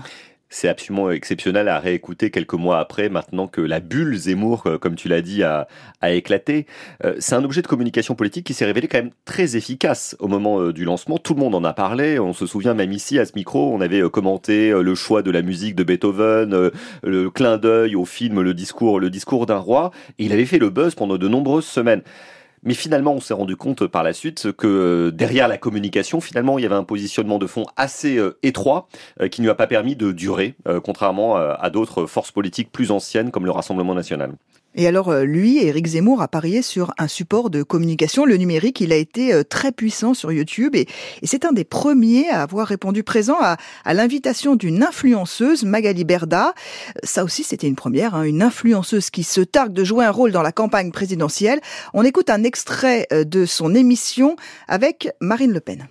C'est 0.50 0.70
absolument 0.70 1.12
exceptionnel 1.12 1.68
à 1.68 1.80
réécouter 1.80 2.32
quelques 2.32 2.54
mois 2.54 2.80
après, 2.80 3.10
maintenant 3.10 3.48
que 3.48 3.60
la 3.60 3.82
bulle 3.82 4.16
Zemmour, 4.16 4.64
euh, 4.66 4.78
comme 4.78 4.96
tu 4.96 5.10
l'as 5.10 5.22
dit, 5.22 5.44
a, 5.44 5.68
éclaté. 6.04 6.68
Euh, 7.04 7.16
c'est 7.20 7.36
un 7.36 7.44
objet 7.44 7.62
de 7.62 7.68
communication 7.68 8.16
politique 8.16 8.46
qui 8.46 8.54
s'est 8.54 8.66
révélé 8.66 8.88
quand 8.88 9.00
même 9.00 9.12
très 9.26 9.58
efficace 9.58 10.16
au 10.20 10.30
moment 10.30 10.62
euh, 10.62 10.72
du 10.72 10.86
lancement. 10.86 11.18
Tout 11.18 11.34
le 11.34 11.42
monde 11.42 11.56
en 11.56 11.66
a 11.66 11.74
parlé. 11.74 12.18
On 12.18 12.32
se 12.32 12.46
souvient 12.46 12.74
même 12.74 12.94
ici, 12.94 13.20
à 13.20 13.26
ce 13.26 13.34
micro, 13.36 13.74
on 13.74 13.82
avait 13.82 14.10
commenté 14.10 14.72
le 14.72 14.96
choix 14.96 15.22
de 15.22 15.32
la 15.32 15.42
musique 15.42 15.76
de 15.76 15.84
Beethoven, 15.84 16.72
le 17.04 17.30
clin 17.30 17.58
d'œil 17.58 17.96
au 17.96 18.06
film 18.06 18.42
Le 18.42 18.54
discours, 18.54 19.02
le 19.02 19.10
discours 19.10 19.46
d'un 19.48 19.58
roi. 19.58 19.92
Et 20.18 20.26
il 20.26 20.32
avait 20.32 20.46
fait 20.46 20.60
le 20.60 20.70
buzz 20.70 20.96
pendant 20.96 21.18
de 21.18 21.28
nombreuses 21.28 21.66
semaines. 21.66 22.04
Mais 22.64 22.74
finalement, 22.74 23.14
on 23.14 23.20
s'est 23.20 23.34
rendu 23.34 23.56
compte 23.56 23.88
par 23.88 24.04
la 24.04 24.14
suite 24.14 24.52
que 24.52 24.68
euh, 24.68 25.12
derrière 25.12 25.48
la 25.48 25.58
communication, 25.58 26.22
finalement, 26.22 26.58
il 26.58 26.64
y 26.64 26.66
avait 26.66 26.76
un 26.76 26.84
positionnement 26.84 27.40
de 27.40 27.48
fond 27.48 27.66
assez 27.76 28.18
euh, 28.18 28.38
étroit 28.44 28.88
euh, 29.22 29.28
qui 29.28 29.42
ne 29.42 29.46
lui 29.46 29.52
a 29.52 29.56
pas 29.56 29.68
permis 29.68 29.96
de 29.96 30.12
durer, 30.12 30.56
contrairement 30.84 31.36
à 31.36 31.70
d'autres 31.70 32.06
forces 32.06 32.32
politiques 32.32 32.72
plus 32.72 32.92
anciennes 32.92 33.32
comme 33.32 33.46
le 33.46 33.52
Rassemblement 33.52 33.94
national. 33.94 34.34
Et 34.80 34.86
alors, 34.86 35.10
euh, 35.10 35.24
lui, 35.24 35.58
Éric 35.58 35.88
Zemmour, 35.88 36.22
a 36.22 36.28
parié 36.28 36.62
sur 36.62 36.94
un 37.00 37.08
support 37.08 37.50
de 37.50 37.64
communication, 37.64 38.26
le 38.26 38.38
numérique. 38.38 38.80
Il 38.80 38.94
a 38.94 38.96
été 38.96 39.34
euh, 39.34 39.44
très 39.44 39.72
puissant 39.72 40.14
sur 40.14 40.32
YouTube 40.32 40.76
et, 40.76 40.88
c'est 41.24 41.46
un 41.46 41.52
des 41.52 41.64
premiers 41.64 42.30
à 42.30 42.44
avoir 42.44 42.68
répondu 42.68 43.04
présent 43.04 43.38
à, 43.42 43.58
l'invitation 43.94 44.56
d'une 44.56 44.84
influenceuse, 44.84 45.66
Magali 45.66 46.04
Berda. 46.04 46.54
Ça 47.04 47.24
aussi, 47.24 47.44
c'était 47.44 47.68
une 47.68 47.76
première, 47.76 48.14
hein, 48.14 48.22
une 48.22 48.44
influenceuse 48.44 49.10
qui 49.10 49.24
se 49.24 49.42
targue 49.42 49.74
de 49.74 49.84
jouer 49.84 50.06
un 50.06 50.12
rôle 50.12 50.32
dans 50.32 50.44
la 50.44 50.52
campagne 50.52 50.92
présidentielle. 50.92 51.60
On 51.96 52.04
écoute 52.04 52.30
un 52.30 52.44
extrait 52.44 53.08
euh, 53.12 53.24
de 53.24 53.46
son 53.46 53.74
émission 53.74 54.36
avec 54.68 55.10
Marine 55.20 55.52
Le 55.52 55.60
Pen. 55.60 55.88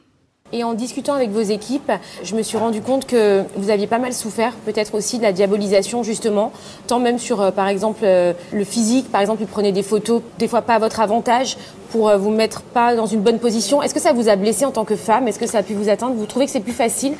Et 0.52 0.62
en 0.62 0.74
discutant 0.74 1.14
avec 1.14 1.30
vos 1.30 1.40
équipes, 1.40 1.90
je 2.22 2.36
me 2.36 2.42
suis 2.42 2.56
rendu 2.56 2.80
compte 2.80 3.04
que 3.06 3.42
vous 3.56 3.68
aviez 3.70 3.88
pas 3.88 3.98
mal 3.98 4.12
souffert, 4.12 4.52
peut-être 4.64 4.94
aussi 4.94 5.18
de 5.18 5.24
la 5.24 5.32
diabolisation 5.32 6.04
justement, 6.04 6.52
tant 6.86 7.00
même 7.00 7.18
sur, 7.18 7.40
euh, 7.40 7.50
par 7.50 7.66
exemple, 7.66 8.00
euh, 8.04 8.32
le 8.52 8.64
physique. 8.64 9.10
Par 9.10 9.20
exemple, 9.20 9.40
vous 9.40 9.48
prenez 9.48 9.72
des 9.72 9.82
photos, 9.82 10.22
des 10.38 10.46
fois 10.46 10.62
pas 10.62 10.74
à 10.74 10.78
votre 10.78 11.00
avantage, 11.00 11.56
pour 11.96 12.10
euh, 12.10 12.18
vous 12.18 12.30
mettre 12.30 12.60
pas 12.60 12.94
dans 12.94 13.06
une 13.06 13.20
bonne 13.20 13.38
position. 13.38 13.82
Est-ce 13.82 13.94
que 13.94 14.00
ça 14.00 14.12
vous 14.12 14.28
a 14.28 14.36
blessé 14.36 14.66
en 14.66 14.70
tant 14.70 14.84
que 14.84 14.96
femme? 14.96 15.28
Est-ce 15.28 15.38
que 15.38 15.46
ça 15.46 15.58
a 15.58 15.62
pu 15.62 15.72
vous 15.72 15.88
atteindre? 15.88 16.14
Vous 16.14 16.26
trouvez 16.26 16.44
que 16.44 16.50
c'est 16.50 16.60
plus 16.60 16.72
facile 16.72 17.14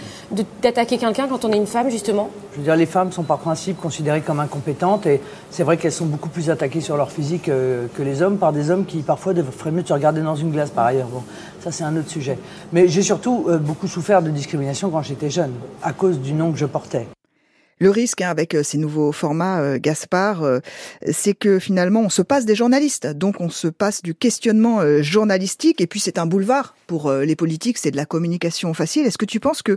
d'attaquer 0.62 0.98
quelqu'un 0.98 1.28
quand 1.28 1.46
on 1.46 1.52
est 1.52 1.56
une 1.56 1.66
femme, 1.66 1.90
justement? 1.90 2.28
Je 2.52 2.58
veux 2.58 2.64
dire, 2.64 2.76
les 2.76 2.84
femmes 2.86 3.10
sont 3.10 3.22
par 3.22 3.38
principe 3.38 3.80
considérées 3.80 4.20
comme 4.20 4.38
incompétentes 4.38 5.06
et 5.06 5.22
c'est 5.50 5.62
vrai 5.62 5.78
qu'elles 5.78 5.92
sont 5.92 6.04
beaucoup 6.04 6.28
plus 6.28 6.50
attaquées 6.50 6.82
sur 6.82 6.96
leur 6.98 7.10
physique 7.10 7.44
que 7.44 8.02
les 8.02 8.22
hommes 8.22 8.36
par 8.36 8.52
des 8.52 8.70
hommes 8.70 8.84
qui 8.84 8.98
parfois 8.98 9.32
devraient 9.32 9.70
mieux 9.70 9.84
se 9.84 9.92
regarder 9.92 10.20
dans 10.20 10.36
une 10.36 10.50
glace 10.50 10.70
par 10.70 10.84
ailleurs. 10.84 11.08
Bon, 11.08 11.22
ça 11.62 11.72
c'est 11.72 11.84
un 11.84 11.96
autre 11.96 12.10
sujet. 12.10 12.38
Mais 12.72 12.88
j'ai 12.88 13.02
surtout 13.02 13.46
euh, 13.48 13.58
beaucoup 13.58 13.86
souffert 13.88 14.20
de 14.22 14.30
discrimination 14.30 14.90
quand 14.90 15.02
j'étais 15.02 15.30
jeune, 15.30 15.52
à 15.82 15.92
cause 15.92 16.20
du 16.20 16.32
nom 16.32 16.52
que 16.52 16.58
je 16.58 16.66
portais. 16.66 17.06
Le 17.78 17.90
risque 17.90 18.22
hein, 18.22 18.30
avec 18.30 18.54
euh, 18.54 18.62
ces 18.62 18.78
nouveaux 18.78 19.12
formats, 19.12 19.60
euh, 19.60 19.78
Gaspard, 19.78 20.42
euh, 20.42 20.60
c'est 21.10 21.34
que 21.34 21.58
finalement 21.58 22.00
on 22.00 22.08
se 22.08 22.22
passe 22.22 22.46
des 22.46 22.54
journalistes, 22.54 23.06
donc 23.06 23.40
on 23.40 23.50
se 23.50 23.68
passe 23.68 24.02
du 24.02 24.14
questionnement 24.14 24.80
journalistique, 25.02 25.80
et 25.80 25.86
puis 25.86 26.00
c'est 26.00 26.18
un 26.18 26.26
boulevard 26.26 26.74
pour 26.86 27.10
les 27.12 27.36
politiques, 27.36 27.78
c'est 27.78 27.90
de 27.90 27.96
la 27.96 28.06
communication 28.06 28.72
facile. 28.74 29.06
Est-ce 29.06 29.18
que 29.18 29.24
tu 29.24 29.40
penses 29.40 29.62
que 29.62 29.76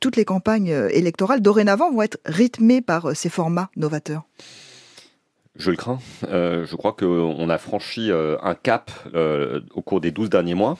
toutes 0.00 0.16
les 0.16 0.24
campagnes 0.24 0.74
électorales 0.90 1.40
dorénavant 1.40 1.92
vont 1.92 2.02
être 2.02 2.18
rythmées 2.24 2.80
par 2.80 3.16
ces 3.16 3.28
formats 3.28 3.70
novateurs? 3.76 4.24
Je 5.56 5.70
le 5.70 5.76
crains. 5.76 6.00
Euh, 6.28 6.66
je 6.66 6.74
crois 6.74 6.92
qu'on 6.92 7.48
a 7.48 7.58
franchi 7.58 8.10
euh, 8.10 8.36
un 8.42 8.56
cap 8.56 8.90
euh, 9.14 9.60
au 9.72 9.82
cours 9.82 10.00
des 10.00 10.10
12 10.10 10.28
derniers 10.28 10.54
mois. 10.54 10.76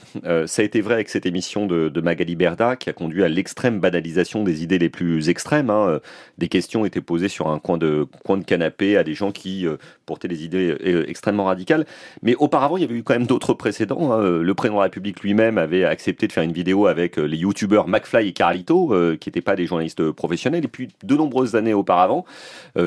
ça 0.47 0.61
a 0.61 0.65
été 0.65 0.81
vrai 0.81 0.95
avec 0.95 1.07
cette 1.07 1.25
émission 1.25 1.65
de, 1.65 1.87
de 1.87 2.01
Magali 2.01 2.35
Berda 2.35 2.75
qui 2.75 2.89
a 2.89 2.93
conduit 2.93 3.23
à 3.23 3.29
l'extrême 3.29 3.79
banalisation 3.79 4.43
des 4.43 4.63
idées 4.63 4.77
les 4.77 4.89
plus 4.89 5.29
extrêmes. 5.29 5.69
Hein. 5.69 6.01
Des 6.37 6.49
questions 6.49 6.83
étaient 6.83 6.99
posées 6.99 7.29
sur 7.29 7.47
un 7.47 7.59
coin 7.59 7.77
de, 7.77 8.05
coin 8.25 8.37
de 8.37 8.43
canapé 8.43 8.97
à 8.97 9.05
des 9.05 9.13
gens 9.13 9.31
qui 9.31 9.65
portaient 10.05 10.27
des 10.27 10.43
idées 10.43 10.75
extrêmement 11.07 11.45
radicales. 11.45 11.85
Mais 12.21 12.35
auparavant, 12.35 12.75
il 12.75 12.81
y 12.81 12.85
avait 12.85 12.95
eu 12.95 13.03
quand 13.03 13.13
même 13.13 13.27
d'autres 13.27 13.53
précédents. 13.53 14.11
Hein. 14.11 14.41
Le 14.41 14.53
président 14.53 14.75
de 14.75 14.79
la 14.79 14.85
République 14.85 15.21
lui-même 15.21 15.57
avait 15.57 15.85
accepté 15.85 16.27
de 16.27 16.33
faire 16.33 16.43
une 16.43 16.51
vidéo 16.51 16.87
avec 16.87 17.15
les 17.15 17.37
youtubeurs 17.37 17.87
McFly 17.87 18.27
et 18.27 18.33
Carlito, 18.33 18.93
qui 19.19 19.29
n'étaient 19.29 19.41
pas 19.41 19.55
des 19.55 19.67
journalistes 19.67 20.11
professionnels. 20.11 20.65
Et 20.65 20.69
puis, 20.69 20.89
de 21.03 21.15
nombreuses 21.15 21.55
années 21.55 21.73
auparavant, 21.73 22.25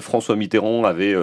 François 0.00 0.36
Mitterrand 0.36 0.84
avait 0.84 1.14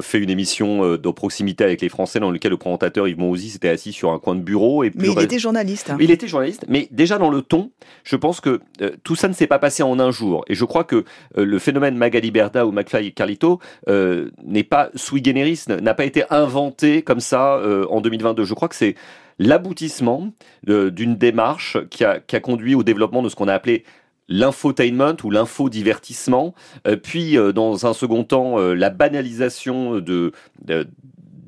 fait 0.00 0.13
une 0.18 0.30
émission 0.30 0.84
euh, 0.84 0.98
de 0.98 1.10
proximité 1.10 1.64
avec 1.64 1.80
les 1.80 1.88
Français 1.88 2.20
dans 2.20 2.30
lequel 2.30 2.50
le 2.50 2.56
présentateur 2.56 3.08
Yves 3.08 3.18
Monzi 3.18 3.50
s'était 3.50 3.68
assis 3.68 3.92
sur 3.92 4.12
un 4.12 4.18
coin 4.18 4.34
de 4.34 4.40
bureau. 4.40 4.84
Et 4.84 4.90
mais 4.94 5.08
il 5.08 5.20
était 5.20 5.38
journaliste. 5.38 5.90
Hein. 5.90 5.96
Il 6.00 6.10
était 6.10 6.28
journaliste, 6.28 6.64
mais 6.68 6.88
déjà 6.90 7.18
dans 7.18 7.30
le 7.30 7.42
ton, 7.42 7.70
je 8.04 8.16
pense 8.16 8.40
que 8.40 8.60
euh, 8.80 8.90
tout 9.02 9.16
ça 9.16 9.28
ne 9.28 9.32
s'est 9.32 9.46
pas 9.46 9.58
passé 9.58 9.82
en 9.82 9.98
un 9.98 10.10
jour. 10.10 10.44
Et 10.48 10.54
je 10.54 10.64
crois 10.64 10.84
que 10.84 11.04
euh, 11.36 11.44
le 11.44 11.58
phénomène 11.58 11.96
Magali 11.96 12.30
Berda 12.30 12.66
ou 12.66 12.72
McFly 12.72 13.08
et 13.08 13.12
Carlito 13.12 13.60
n'est 13.86 14.64
pas 14.64 14.90
sui 14.94 15.22
generis, 15.24 15.64
n'a 15.68 15.94
pas 15.94 16.04
été 16.04 16.24
inventé 16.30 17.02
comme 17.02 17.20
ça 17.20 17.60
en 17.88 18.00
2022. 18.00 18.44
Je 18.44 18.54
crois 18.54 18.68
que 18.68 18.74
c'est 18.74 18.94
l'aboutissement 19.38 20.30
d'une 20.64 21.16
démarche 21.16 21.78
qui 21.90 22.04
a, 22.04 22.20
qui 22.20 22.36
a 22.36 22.40
conduit 22.40 22.74
au 22.74 22.82
développement 22.82 23.22
de 23.22 23.28
ce 23.28 23.36
qu'on 23.36 23.48
a 23.48 23.54
appelé 23.54 23.84
l'infotainment 24.28 25.16
ou 25.22 25.30
l'infodivertissement, 25.30 26.54
euh, 26.86 26.96
puis 26.96 27.36
euh, 27.36 27.52
dans 27.52 27.86
un 27.86 27.92
second 27.92 28.24
temps 28.24 28.58
euh, 28.58 28.74
la 28.74 28.90
banalisation 28.90 30.00
de, 30.00 30.32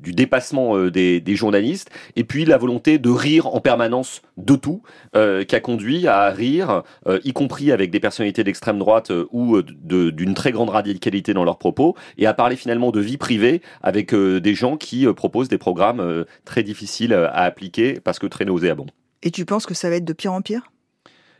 du 0.01 0.13
dépassement 0.13 0.87
des, 0.87 1.35
journalistes, 1.35 1.89
et 2.15 2.23
puis 2.23 2.45
la 2.45 2.57
volonté 2.57 2.97
de 2.97 3.09
rire 3.09 3.47
en 3.47 3.59
permanence 3.59 4.21
de 4.37 4.55
tout, 4.55 4.81
qui 5.13 5.55
a 5.55 5.59
conduit 5.59 6.07
à 6.07 6.29
rire, 6.29 6.83
y 7.23 7.33
compris 7.33 7.71
avec 7.71 7.91
des 7.91 7.99
personnalités 7.99 8.43
d'extrême 8.43 8.79
droite 8.79 9.11
ou 9.31 9.61
d'une 9.61 10.33
très 10.33 10.51
grande 10.51 10.69
radicalité 10.69 11.33
dans 11.33 11.43
leurs 11.43 11.57
propos, 11.57 11.95
et 12.17 12.25
à 12.25 12.33
parler 12.33 12.55
finalement 12.55 12.91
de 12.91 13.01
vie 13.01 13.17
privée 13.17 13.61
avec 13.81 14.13
des 14.15 14.55
gens 14.55 14.77
qui 14.77 15.05
proposent 15.13 15.49
des 15.49 15.57
programmes 15.57 16.25
très 16.45 16.63
difficiles 16.63 17.13
à 17.13 17.43
appliquer 17.43 17.99
parce 17.99 18.19
que 18.19 18.27
très 18.27 18.45
nauséabonds. 18.45 18.87
Et 19.23 19.31
tu 19.31 19.45
penses 19.45 19.65
que 19.65 19.73
ça 19.73 19.89
va 19.89 19.97
être 19.97 20.05
de 20.05 20.13
pire 20.13 20.31
en 20.31 20.41
pire? 20.41 20.71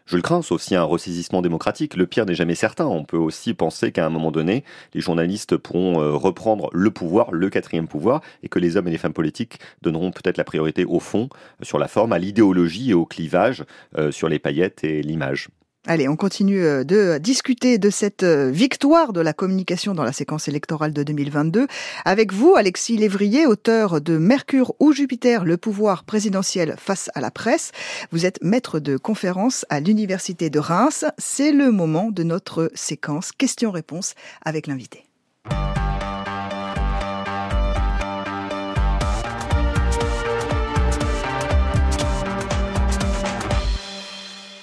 Je 0.08 0.16
le 0.16 0.22
crains, 0.22 0.42
sauf 0.42 0.62
s'il 0.62 0.74
y 0.74 0.78
a 0.78 0.82
un 0.82 0.86
ressaisissement 0.86 1.42
démocratique. 1.42 1.98
Le 1.98 2.08
pire 2.08 2.26
n'est 2.26 2.34
jamais 2.34 2.56
certain. 2.56 2.86
On 2.86 3.04
peut 3.04 3.18
aussi 3.18 3.54
penser 3.54 3.92
qu'à 3.92 4.06
un 4.06 4.10
moment 4.10 4.32
donné, 4.32 4.64
les 4.94 5.02
journalistes 5.02 5.58
pourront 5.58 6.02
euh, 6.02 6.14
reprendre 6.14 6.70
le 6.72 6.90
pouvoir, 6.92 7.32
le 7.32 7.50
quatrième 7.50 7.90
pouvoir, 7.90 8.22
et 8.42 8.48
que 8.48 8.58
les 8.58 8.78
hommes 8.78 8.88
et 8.88 8.92
les 8.92 8.98
femmes 8.98 9.14
politiques 9.14 9.60
donneront 9.82 10.12
peut-être 10.12 10.38
la 10.38 10.46
priorité 10.46 10.86
au 10.86 11.02
fond, 11.02 11.28
sur 11.62 11.78
la 11.78 11.90
forme, 11.90 12.14
à 12.14 12.20
l'idéologie 12.20 12.92
et 12.92 12.94
au 12.94 13.06
clivage, 13.06 13.66
euh, 13.98 14.12
sur 14.12 14.30
les 14.30 14.40
paillettes 14.40 14.86
et 14.86 15.02
l'image. 15.02 15.50
Allez, 15.90 16.10
on 16.10 16.18
continue 16.18 16.66
euh, 16.66 16.84
de 16.84 17.18
discuter 17.18 17.78
de 17.78 17.90
cette 17.90 18.24
euh, 18.24 18.52
victoire 18.52 19.14
de 19.14 19.22
la 19.22 19.32
communication 19.32 19.94
dans 19.94 20.04
la 20.04 20.12
séquence 20.12 20.50
électorale 20.50 20.92
de 20.92 21.02
2022 21.02 21.66
avec 22.04 22.34
vous, 22.34 22.56
Alexis 22.58 22.98
Lévrier, 22.98 23.46
auteur 23.46 24.02
de 24.02 24.18
Mercure 24.18 24.74
ou 24.82 24.92
Jupiter, 24.92 25.46
le 25.46 25.56
pouvoir 25.56 26.04
présidentiel 26.04 26.76
face 26.78 27.10
à 27.16 27.22
la 27.22 27.32
presse. 27.32 27.72
Vous 28.12 28.26
êtes 28.26 28.44
maître 28.44 28.82
de 28.82 28.98
conférence 28.98 29.66
à 29.70 29.80
l'Université 29.80 30.50
de 30.50 30.60
Reims. 30.60 31.06
C'est 31.18 31.54
le 31.54 31.72
moment 31.72 32.12
de 32.12 32.24
notre 32.24 32.70
séquence 32.76 33.32
questions-réponses 33.32 34.14
avec 34.44 34.68
l'invité. 34.68 35.06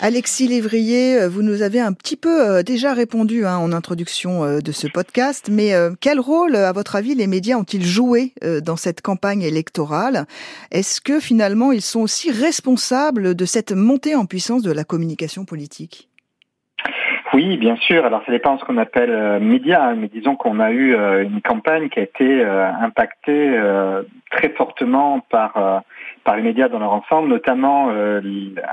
Alexis 0.06 0.49
Lévrier, 0.49 1.18
euh, 1.18 1.30
vous 1.30 1.40
nous 1.40 1.62
avez 1.62 1.80
un 1.80 1.94
petit 1.94 2.18
peu 2.18 2.58
euh, 2.58 2.62
déjà 2.62 2.92
répondu 2.92 3.46
hein, 3.46 3.56
en 3.56 3.73
introduction 3.73 4.44
euh, 4.44 4.58
de 4.58 4.70
ce 4.70 4.87
podcast, 4.87 5.49
mais 5.50 5.73
quel 5.99 6.20
rôle, 6.20 6.56
à 6.56 6.73
votre 6.73 6.94
avis, 6.94 7.14
les 7.14 7.26
médias 7.26 7.56
ont-ils 7.56 7.87
joué 7.87 8.34
dans 8.62 8.76
cette 8.76 9.00
campagne 9.00 9.40
électorale? 9.40 10.26
Est-ce 10.70 11.00
que 11.00 11.20
finalement 11.20 11.73
ils 11.73 11.80
sont 11.80 12.00
aussi 12.00 12.30
responsables 12.30 13.34
de 13.34 13.44
cette 13.46 13.73
montée 13.73 14.14
en 14.14 14.26
puissance 14.26 14.62
de 14.62 14.73
la 14.73 14.84
communication 14.84 15.46
politique? 15.46 16.11
Oui, 17.32 17.56
bien 17.56 17.76
sûr. 17.76 18.04
Alors 18.04 18.23
ça 18.26 18.32
dépend 18.32 18.56
de 18.56 18.61
ce 18.61 18.66
qu'on 18.66 18.76
appelle 18.76 19.11
euh, 19.11 19.40
média, 19.40 19.84
hein. 19.84 19.94
mais 19.96 20.08
disons 20.08 20.37
qu'on 20.37 20.61
a 20.61 20.70
eu 20.70 20.94
une 21.23 21.40
campagne 21.40 21.88
qui 21.88 22.00
a 22.00 22.02
été 22.02 22.44
impactée 22.44 23.58
très 24.30 24.50
fortement 24.50 25.20
par 25.30 25.82
par 26.24 26.36
les 26.36 26.42
médias 26.42 26.68
dans 26.68 26.78
leur 26.78 26.92
ensemble, 26.92 27.28
notamment 27.28 27.90
euh, 27.90 28.20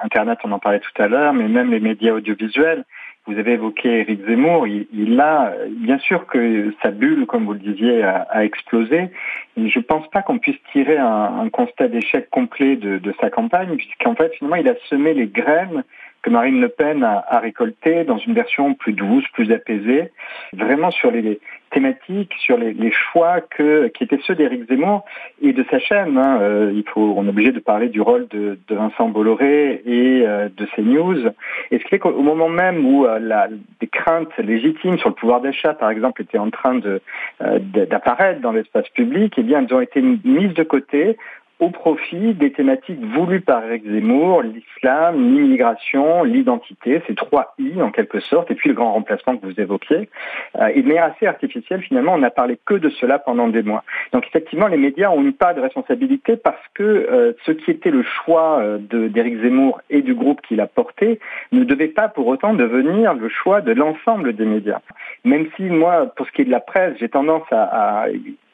Internet, 0.03 0.39
on 0.43 0.51
en 0.51 0.59
parlait 0.59 0.79
tout 0.79 1.01
à 1.01 1.07
l'heure, 1.07 1.33
mais 1.33 1.47
même 1.47 1.71
les 1.71 1.79
médias 1.79 2.13
audiovisuels. 2.13 2.85
Vous 3.27 3.37
avez 3.37 3.53
évoqué 3.53 3.99
Eric 3.99 4.25
Zemmour, 4.25 4.65
il, 4.67 5.19
a, 5.19 5.53
bien 5.69 5.99
sûr 5.99 6.25
que 6.25 6.73
sa 6.81 6.89
bulle, 6.89 7.27
comme 7.27 7.45
vous 7.45 7.53
le 7.53 7.59
disiez, 7.59 8.01
a, 8.03 8.43
explosé. 8.43 9.11
Et 9.57 9.69
je 9.69 9.77
ne 9.77 9.83
pense 9.83 10.09
pas 10.09 10.23
qu'on 10.23 10.39
puisse 10.39 10.57
tirer 10.71 10.97
un, 10.97 11.47
constat 11.49 11.87
d'échec 11.87 12.31
complet 12.31 12.77
de, 12.77 12.97
de 12.97 13.13
sa 13.21 13.29
campagne, 13.29 13.75
puisqu'en 13.75 14.15
fait, 14.15 14.33
finalement, 14.33 14.55
il 14.55 14.67
a 14.67 14.73
semé 14.89 15.13
les 15.13 15.27
graines 15.27 15.83
que 16.21 16.29
Marine 16.29 16.61
Le 16.61 16.69
Pen 16.69 17.03
a, 17.03 17.23
a 17.27 17.39
récolté 17.39 18.03
dans 18.03 18.17
une 18.17 18.33
version 18.33 18.73
plus 18.73 18.93
douce, 18.93 19.25
plus 19.33 19.51
apaisée, 19.51 20.11
vraiment 20.53 20.91
sur 20.91 21.11
les 21.11 21.39
thématiques, 21.71 22.33
sur 22.39 22.57
les, 22.57 22.73
les 22.73 22.91
choix 22.91 23.41
que, 23.41 23.87
qui 23.87 24.03
étaient 24.03 24.19
ceux 24.27 24.35
d'Éric 24.35 24.67
Zemmour 24.67 25.05
et 25.41 25.53
de 25.53 25.65
sa 25.71 25.79
chaîne. 25.79 26.17
Hein. 26.17 26.39
Euh, 26.41 26.71
il 26.75 26.83
faut, 26.89 27.13
on 27.17 27.25
est 27.25 27.29
obligé 27.29 27.51
de 27.51 27.59
parler 27.59 27.87
du 27.89 28.01
rôle 28.01 28.27
de, 28.27 28.59
de 28.67 28.75
Vincent 28.75 29.07
Bolloré 29.07 29.81
et 29.85 30.23
euh, 30.27 30.49
de 30.55 30.65
CNews. 30.75 31.29
Et 31.71 31.79
ce 31.79 31.83
qui 31.83 31.89
fait 31.89 31.99
qu'au 31.99 32.21
moment 32.21 32.49
même 32.49 32.85
où 32.85 33.05
euh, 33.05 33.19
la, 33.19 33.47
des 33.79 33.87
craintes 33.87 34.37
légitimes 34.37 34.97
sur 34.97 35.09
le 35.09 35.15
pouvoir 35.15 35.41
d'achat, 35.41 35.73
par 35.73 35.89
exemple, 35.89 36.21
étaient 36.21 36.37
en 36.37 36.49
train 36.49 36.75
de, 36.75 37.01
d'apparaître 37.39 38.41
dans 38.41 38.51
l'espace 38.51 38.89
public, 38.89 39.33
eh 39.37 39.43
bien, 39.43 39.65
elles 39.65 39.73
ont 39.73 39.81
été 39.81 40.01
mises 40.01 40.53
de 40.53 40.63
côté 40.63 41.17
au 41.61 41.69
profit 41.69 42.33
des 42.33 42.51
thématiques 42.51 42.99
voulues 42.99 43.39
par 43.39 43.63
Eric 43.63 43.83
Zemmour, 43.85 44.41
l'islam, 44.41 45.15
l'immigration, 45.15 46.23
l'identité, 46.23 47.03
ces 47.05 47.13
trois 47.13 47.53
I 47.59 47.79
en 47.83 47.91
quelque 47.91 48.19
sorte, 48.19 48.49
et 48.49 48.55
puis 48.55 48.69
le 48.69 48.75
grand 48.75 48.93
remplacement 48.93 49.37
que 49.37 49.45
vous 49.45 49.61
évoquiez. 49.61 50.09
Euh, 50.59 50.71
et 50.73 50.81
de 50.81 50.87
manière 50.87 51.03
assez 51.03 51.27
artificielle, 51.27 51.83
finalement, 51.83 52.15
on 52.15 52.17
n'a 52.17 52.31
parlé 52.31 52.57
que 52.65 52.73
de 52.73 52.89
cela 52.89 53.19
pendant 53.19 53.47
des 53.47 53.61
mois. 53.61 53.83
Donc 54.11 54.25
effectivement, 54.25 54.67
les 54.67 54.77
médias 54.77 55.11
ont 55.11 55.21
une 55.21 55.33
part 55.33 55.53
de 55.53 55.61
responsabilité 55.61 56.35
parce 56.35 56.67
que 56.73 56.83
euh, 56.83 57.33
ce 57.45 57.51
qui 57.51 57.69
était 57.69 57.91
le 57.91 58.01
choix 58.01 58.59
euh, 58.59 58.79
d'Éric 58.79 59.43
Zemmour 59.43 59.81
et 59.91 60.01
du 60.01 60.15
groupe 60.15 60.41
qu'il 60.41 60.61
a 60.61 60.67
porté 60.67 61.19
ne 61.51 61.63
devait 61.63 61.89
pas 61.89 62.07
pour 62.07 62.25
autant 62.25 62.55
devenir 62.55 63.13
le 63.13 63.29
choix 63.29 63.61
de 63.61 63.71
l'ensemble 63.71 64.33
des 64.33 64.45
médias. 64.45 64.81
Même 65.25 65.47
si 65.55 65.63
moi, 65.63 66.07
pour 66.15 66.25
ce 66.25 66.31
qui 66.31 66.41
est 66.41 66.45
de 66.45 66.51
la 66.51 66.59
presse, 66.59 66.95
j'ai 66.99 67.09
tendance 67.09 67.45
à 67.51 68.07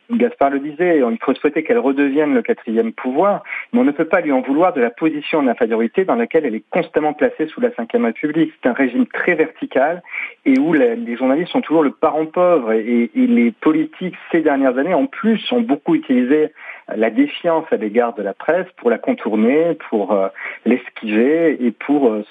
Gaspard 0.09 0.51
le 0.51 0.59
disait, 0.59 0.99
il 0.99 1.17
faut 1.21 1.33
souhaiter 1.35 1.63
qu'elle 1.63 1.79
redevienne 1.79 2.33
le 2.33 2.41
quatrième 2.41 2.93
pouvoir, 2.93 3.43
mais 3.73 3.79
on 3.79 3.83
ne 3.83 3.91
peut 3.91 4.05
pas 4.05 4.21
lui 4.21 4.31
en 4.31 4.41
vouloir 4.41 4.73
de 4.73 4.81
la 4.81 4.89
position 4.89 5.43
d'infériorité 5.43 6.05
dans 6.05 6.15
laquelle 6.15 6.45
elle 6.45 6.55
est 6.55 6.63
constamment 6.69 7.13
placée 7.13 7.47
sous 7.47 7.59
la 7.59 7.69
Ve 7.69 8.03
République. 8.03 8.53
C'est 8.61 8.69
un 8.69 8.73
régime 8.73 9.05
très 9.07 9.35
vertical 9.35 10.01
et 10.45 10.57
où 10.59 10.73
les 10.73 11.15
journalistes 11.17 11.51
sont 11.51 11.61
toujours 11.61 11.83
le 11.83 11.91
parent 11.91 12.25
pauvre 12.25 12.71
et, 12.71 13.11
et 13.13 13.27
les 13.27 13.51
politiques 13.51 14.15
ces 14.31 14.41
dernières 14.41 14.77
années 14.77 14.93
en 14.93 15.07
plus 15.07 15.51
ont 15.51 15.61
beaucoup 15.61 15.95
utilisé 15.95 16.51
la 16.95 17.09
défiance 17.09 17.65
à 17.71 17.75
l'égard 17.75 18.13
de 18.13 18.23
la 18.23 18.33
presse 18.33 18.67
pour 18.77 18.89
la 18.89 18.97
contourner, 18.97 19.77
pour 19.89 20.13
euh, 20.13 20.29
l'esquiver 20.65 21.57
et 21.59 21.71
pour 21.71 22.09
euh, 22.09 22.23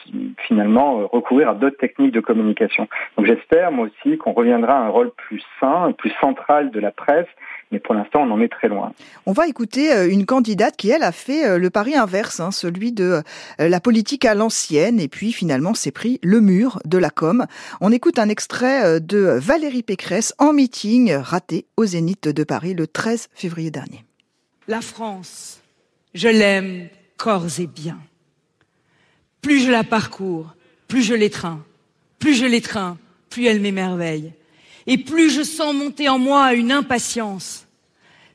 finalement 0.46 1.00
euh, 1.00 1.06
recourir 1.06 1.50
à 1.50 1.54
d'autres 1.54 1.76
techniques 1.76 2.12
de 2.12 2.20
communication. 2.20 2.88
Donc 3.16 3.26
j'espère 3.26 3.70
moi 3.70 3.88
aussi 3.88 4.16
qu'on 4.16 4.32
reviendra 4.32 4.78
à 4.78 4.82
un 4.82 4.88
rôle 4.88 5.10
plus 5.10 5.42
sain, 5.60 5.92
plus 5.92 6.12
central 6.20 6.70
de 6.70 6.80
la 6.80 6.90
presse 6.90 7.28
mais 7.72 7.78
pour 7.78 7.94
l'instant, 7.94 8.22
on 8.22 8.30
en 8.30 8.40
est 8.40 8.48
très 8.48 8.68
loin. 8.68 8.92
On 9.26 9.32
va 9.32 9.48
écouter 9.48 10.06
une 10.08 10.24
candidate 10.24 10.76
qui, 10.76 10.90
elle, 10.90 11.02
a 11.02 11.12
fait 11.12 11.58
le 11.58 11.70
pari 11.70 11.96
inverse, 11.96 12.40
hein, 12.40 12.50
celui 12.50 12.92
de 12.92 13.22
la 13.58 13.80
politique 13.80 14.24
à 14.24 14.34
l'ancienne, 14.34 15.00
et 15.00 15.08
puis 15.08 15.32
finalement 15.32 15.74
s'est 15.74 15.90
pris 15.90 16.20
le 16.22 16.40
mur 16.40 16.80
de 16.84 16.98
la 16.98 17.10
com. 17.10 17.46
On 17.80 17.90
écoute 17.90 18.18
un 18.18 18.28
extrait 18.28 19.00
de 19.00 19.18
Valérie 19.18 19.82
Pécresse 19.82 20.32
en 20.38 20.52
meeting 20.52 21.12
raté 21.14 21.66
au 21.76 21.84
Zénith 21.84 22.28
de 22.28 22.44
Paris 22.44 22.74
le 22.74 22.86
13 22.86 23.28
février 23.34 23.70
dernier. 23.70 24.04
La 24.68 24.80
France, 24.80 25.60
je 26.14 26.28
l'aime 26.28 26.88
corps 27.16 27.46
et 27.60 27.66
bien. 27.66 27.98
Plus 29.42 29.60
je 29.60 29.70
la 29.70 29.84
parcours, 29.84 30.54
plus 30.88 31.02
je 31.02 31.14
l'étreins. 31.14 31.64
Plus 32.18 32.34
je 32.34 32.46
l'étreins, 32.46 32.98
plus 33.30 33.46
elle 33.46 33.60
m'émerveille. 33.60 34.32
Et 34.86 34.98
plus 34.98 35.30
je 35.30 35.42
sens 35.42 35.74
monter 35.74 36.08
en 36.08 36.18
moi 36.18 36.54
une 36.54 36.70
impatience, 36.70 37.66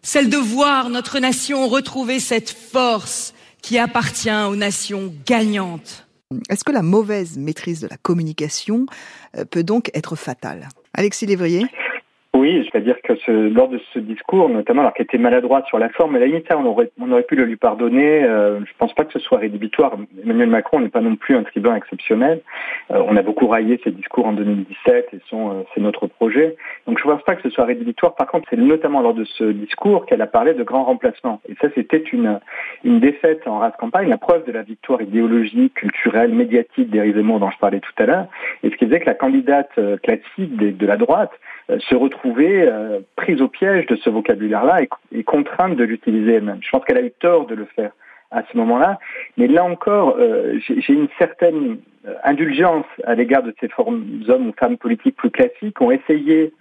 celle 0.01 0.29
de 0.29 0.37
voir 0.37 0.89
notre 0.89 1.19
nation 1.19 1.67
retrouver 1.67 2.19
cette 2.19 2.49
force 2.49 3.33
qui 3.61 3.77
appartient 3.77 4.29
aux 4.29 4.55
nations 4.55 5.13
gagnantes. 5.25 6.07
Est-ce 6.49 6.63
que 6.63 6.71
la 6.71 6.81
mauvaise 6.81 7.37
maîtrise 7.37 7.81
de 7.81 7.87
la 7.87 7.97
communication 7.97 8.85
euh, 9.37 9.45
peut 9.45 9.63
donc 9.63 9.91
être 9.93 10.15
fatale? 10.15 10.69
Alexis 10.93 11.25
Lévrier? 11.25 11.65
Oui, 12.33 12.65
c'est-à-dire 12.71 12.95
que 13.03 13.13
ce, 13.17 13.31
lors 13.31 13.67
de 13.67 13.77
ce 13.93 13.99
discours, 13.99 14.47
notamment 14.47 14.81
alors 14.83 14.93
qu'il 14.93 15.03
était 15.03 15.17
maladroit 15.17 15.63
sur 15.67 15.77
la 15.79 15.89
forme, 15.89 16.15
à 16.15 16.19
la 16.19 16.27
limite, 16.27 16.47
on 16.55 16.65
aurait, 16.65 16.89
on 16.97 17.11
aurait 17.11 17.23
pu 17.23 17.35
le 17.35 17.43
lui 17.43 17.57
pardonner. 17.57 18.23
Euh, 18.23 18.61
je 18.61 18.71
pense 18.77 18.93
pas 18.93 19.03
que 19.03 19.11
ce 19.11 19.19
soit 19.19 19.37
rédhibitoire. 19.37 19.97
Emmanuel 20.23 20.49
Macron 20.49 20.79
n'est 20.79 20.87
pas 20.87 21.01
non 21.01 21.17
plus 21.17 21.35
un 21.35 21.43
tribun 21.43 21.75
exceptionnel. 21.75 22.41
Euh, 22.91 23.03
on 23.05 23.17
a 23.17 23.21
beaucoup 23.21 23.47
raillé 23.47 23.81
ses 23.83 23.91
discours 23.91 24.27
en 24.27 24.31
2017 24.31 25.09
et 25.11 25.19
son, 25.29 25.49
euh, 25.49 25.63
c'est 25.75 25.81
notre 25.81 26.07
projet. 26.07 26.55
Donc 26.87 26.99
je 26.99 27.05
ne 27.05 27.13
pense 27.13 27.23
pas 27.23 27.35
que 27.35 27.41
ce 27.41 27.49
soit 27.49 27.65
rédhibitoire. 27.65 28.15
Par 28.15 28.27
contre, 28.27 28.47
c'est 28.49 28.57
notamment 28.57 29.01
lors 29.01 29.13
de 29.13 29.25
ce 29.25 29.43
discours 29.43 30.05
qu'elle 30.05 30.21
a 30.21 30.27
parlé 30.27 30.53
de 30.53 30.63
grands 30.63 30.85
remplacements. 30.85 31.41
Et 31.49 31.55
ça, 31.61 31.67
c'était 31.75 31.97
une, 32.13 32.39
une 32.85 33.01
défaite 33.01 33.45
en 33.45 33.59
race 33.59 33.75
campagne, 33.77 34.07
la 34.07 34.17
preuve 34.17 34.45
de 34.45 34.53
la 34.53 34.61
victoire 34.61 35.01
idéologique, 35.01 35.73
culturelle, 35.73 36.33
médiatique 36.33 36.89
d'Éric 36.89 37.17
Zemmour 37.17 37.41
dont 37.41 37.51
je 37.51 37.57
parlais 37.57 37.81
tout 37.81 37.91
à 37.97 38.05
l'heure. 38.05 38.27
Et 38.63 38.69
ce 38.69 38.75
qui 38.77 38.85
faisait 38.85 39.01
que 39.01 39.07
la 39.07 39.15
candidate 39.15 39.69
euh, 39.77 39.97
classique 39.97 40.55
de, 40.55 40.71
de 40.71 40.85
la 40.85 40.95
droite 40.95 41.31
se 41.79 41.95
retrouvait 41.95 42.67
euh, 42.67 42.99
prise 43.15 43.41
au 43.41 43.47
piège 43.47 43.85
de 43.87 43.95
ce 43.95 44.09
vocabulaire-là 44.09 44.81
et, 45.11 45.23
contrainte 45.23 45.75
de 45.75 45.83
l'utiliser 45.83 46.33
elle-même. 46.33 46.59
Je 46.61 46.69
pense 46.69 46.83
qu'elle 46.85 46.97
a 46.97 47.03
eu 47.03 47.11
tort 47.11 47.47
de 47.47 47.55
le 47.55 47.65
faire 47.65 47.91
à 48.31 48.43
ce 48.49 48.57
moment-là, 48.57 48.99
mais 49.37 49.47
là 49.47 49.63
encore, 49.63 50.15
euh, 50.17 50.57
j'ai 50.59 50.93
une 50.93 51.09
certaine 51.17 51.79
euh, 52.07 52.13
indulgence 52.23 52.85
à 53.03 53.15
l'égard 53.15 53.43
de 53.43 53.53
ces 53.59 53.69
hommes 53.77 54.47
ou 54.47 54.53
femmes 54.57 54.77
politiques 54.77 55.17
plus 55.17 55.31
classiques 55.31 55.77
qui 55.77 55.83
ont 55.83 55.91
essayé 55.91 56.43
euh, 56.43 56.51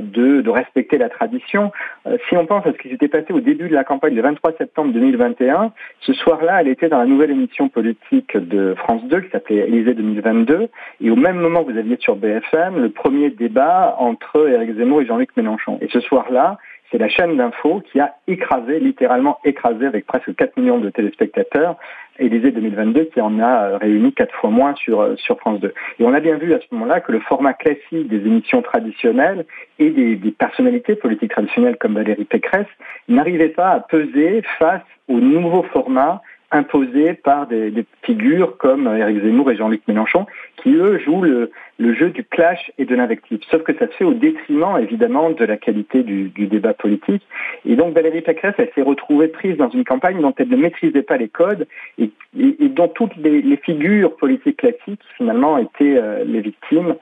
de, 0.00 0.40
de, 0.40 0.50
respecter 0.50 0.98
la 0.98 1.08
tradition. 1.08 1.72
Euh, 2.06 2.16
si 2.28 2.36
on 2.36 2.46
pense 2.46 2.66
à 2.66 2.72
ce 2.72 2.78
qui 2.78 2.88
s'était 2.88 3.08
passé 3.08 3.32
au 3.32 3.40
début 3.40 3.68
de 3.68 3.74
la 3.74 3.84
campagne 3.84 4.14
le 4.14 4.22
23 4.22 4.52
septembre 4.58 4.92
2021, 4.92 5.72
ce 6.00 6.12
soir-là, 6.12 6.60
elle 6.60 6.68
était 6.68 6.88
dans 6.88 6.98
la 6.98 7.06
nouvelle 7.06 7.30
émission 7.30 7.68
politique 7.68 8.36
de 8.36 8.74
France 8.74 9.02
2 9.04 9.20
qui 9.20 9.30
s'appelait 9.30 9.68
Élysée 9.68 9.94
2022. 9.94 10.68
Et 11.00 11.10
au 11.10 11.16
même 11.16 11.38
moment, 11.38 11.62
vous 11.62 11.76
aviez 11.76 11.96
sur 12.00 12.16
BFM 12.16 12.80
le 12.80 12.90
premier 12.90 13.30
débat 13.30 13.96
entre 13.98 14.48
Éric 14.48 14.76
Zemmour 14.76 15.02
et 15.02 15.06
Jean-Luc 15.06 15.36
Mélenchon. 15.36 15.78
Et 15.80 15.88
ce 15.92 16.00
soir-là, 16.00 16.58
c'est 16.90 16.98
la 16.98 17.08
chaîne 17.08 17.36
d'info 17.36 17.82
qui 17.92 18.00
a 18.00 18.14
écrasé, 18.26 18.80
littéralement 18.80 19.38
écrasé 19.44 19.86
avec 19.86 20.06
presque 20.06 20.34
4 20.34 20.56
millions 20.56 20.78
de 20.78 20.90
téléspectateurs, 20.90 21.76
Élysée 22.18 22.50
2022 22.50 23.04
qui 23.04 23.20
en 23.20 23.38
a 23.38 23.68
euh, 23.68 23.76
réuni 23.76 24.12
quatre 24.12 24.34
fois 24.34 24.50
moins 24.50 24.74
sur, 24.74 25.00
euh, 25.00 25.14
sur 25.16 25.38
France 25.38 25.60
2. 25.60 25.72
Et 26.00 26.04
on 26.04 26.12
a 26.14 26.20
bien 26.20 26.36
vu 26.36 26.52
à 26.52 26.58
ce 26.58 26.66
moment-là 26.72 27.00
que 27.00 27.12
le 27.12 27.20
format 27.20 27.52
classique 27.52 28.08
des 28.08 28.16
émissions 28.16 28.60
traditionnelles 28.60 29.46
et 29.78 29.90
des, 29.90 30.16
des 30.16 30.32
personnalités 30.32 30.96
politiques 30.96 31.30
traditionnelles 31.30 31.76
comme 31.76 31.94
Valérie 31.94 32.24
Pécresse 32.24 32.66
n'arrivaient 33.06 33.50
pas 33.50 33.68
à 33.68 33.80
peser 33.80 34.42
face 34.58 34.82
au 35.06 35.20
nouveau 35.20 35.62
format 35.62 36.20
imposés 36.50 37.14
par 37.14 37.46
des, 37.46 37.72
figures 38.02 38.56
comme 38.56 38.86
Éric 38.86 39.22
Zemmour 39.22 39.50
et 39.50 39.56
Jean-Luc 39.56 39.82
Mélenchon, 39.86 40.26
qui 40.56 40.74
eux 40.74 40.98
jouent 40.98 41.22
le, 41.22 41.50
jeu 41.94 42.10
du 42.10 42.24
clash 42.24 42.72
et 42.78 42.84
de 42.84 42.94
l'invective. 42.94 43.40
Sauf 43.50 43.62
que 43.62 43.74
ça 43.74 43.86
se 43.86 43.92
fait 43.92 44.04
au 44.04 44.14
détriment 44.14 44.78
évidemment 44.80 45.30
de 45.30 45.44
la 45.44 45.56
qualité 45.56 46.02
du, 46.02 46.30
débat 46.30 46.72
politique. 46.72 47.22
Et 47.66 47.76
donc 47.76 47.94
Valérie 47.94 48.22
Pécresse, 48.22 48.54
elle 48.58 48.70
s'est 48.74 48.82
retrouvée 48.82 49.28
prise 49.28 49.56
dans 49.56 49.68
une 49.68 49.84
campagne 49.84 50.20
dont 50.20 50.34
elle 50.38 50.48
ne 50.48 50.56
maîtrisait 50.56 51.02
pas 51.02 51.18
les 51.18 51.28
codes 51.28 51.66
et, 51.98 52.10
et, 52.38 52.64
et 52.64 52.68
dont 52.68 52.88
toutes 52.88 53.16
les, 53.16 53.56
figures 53.56 54.16
politiques 54.16 54.58
classiques 54.58 55.02
finalement 55.16 55.58
étaient 55.58 55.98
euh, 55.98 56.24
les 56.24 56.40
victimes. 56.40 56.94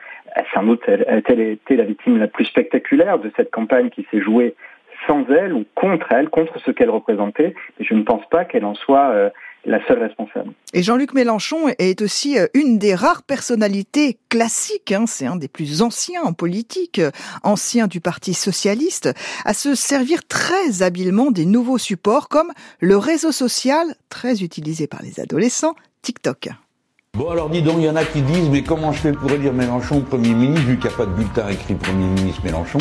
Sans 0.52 0.64
doute, 0.64 0.82
elle, 0.86 1.22
elle 1.26 1.40
était 1.40 1.76
la 1.76 1.84
victime 1.84 2.18
la 2.18 2.26
plus 2.26 2.44
spectaculaire 2.44 3.18
de 3.18 3.30
cette 3.36 3.50
campagne 3.50 3.90
qui 3.90 4.06
s'est 4.10 4.20
jouée 4.20 4.54
sans 5.06 5.24
elle 5.28 5.52
ou 5.52 5.64
contre 5.74 6.06
elle, 6.10 6.28
contre 6.28 6.58
ce 6.64 6.70
qu'elle 6.70 6.90
représentait. 6.90 7.54
Et 7.78 7.84
je 7.84 7.94
ne 7.94 8.02
pense 8.02 8.24
pas 8.30 8.44
qu'elle 8.44 8.64
en 8.64 8.74
soit 8.74 9.10
euh, 9.10 9.30
la 9.66 9.84
seule 9.86 9.98
responsable. 9.98 10.52
Et 10.72 10.82
Jean-Luc 10.82 11.12
Mélenchon 11.12 11.68
est 11.78 12.00
aussi 12.00 12.38
euh, 12.38 12.46
une 12.54 12.78
des 12.78 12.94
rares 12.94 13.22
personnalités 13.24 14.18
classiques, 14.28 14.92
hein, 14.92 15.04
c'est 15.06 15.26
un 15.26 15.36
des 15.36 15.48
plus 15.48 15.82
anciens 15.82 16.22
en 16.22 16.32
politique, 16.32 17.00
euh, 17.00 17.10
ancien 17.42 17.86
du 17.88 18.00
Parti 18.00 18.32
socialiste, 18.32 19.12
à 19.44 19.54
se 19.54 19.74
servir 19.74 20.26
très 20.28 20.82
habilement 20.82 21.30
des 21.30 21.46
nouveaux 21.46 21.78
supports 21.78 22.28
comme 22.28 22.52
le 22.80 22.96
réseau 22.96 23.32
social, 23.32 23.86
très 24.08 24.42
utilisé 24.42 24.86
par 24.86 25.02
les 25.02 25.20
adolescents, 25.20 25.74
TikTok. 26.02 26.48
Bon 27.14 27.30
alors 27.30 27.48
dis 27.48 27.62
donc, 27.62 27.76
il 27.78 27.84
y 27.84 27.90
en 27.90 27.96
a 27.96 28.04
qui 28.04 28.22
disent, 28.22 28.50
mais 28.50 28.62
comment 28.62 28.92
je 28.92 29.00
fais 29.00 29.12
pour 29.12 29.30
élire 29.32 29.52
Mélenchon 29.52 30.00
Premier 30.02 30.34
ministre, 30.34 30.66
vu 30.66 30.76
qu'il 30.76 30.88
n'y 30.88 30.94
a 30.94 30.98
pas 30.98 31.06
de 31.06 31.12
bulletin 31.12 31.48
écrit 31.48 31.74
Premier 31.74 32.06
ministre 32.06 32.42
Mélenchon? 32.44 32.78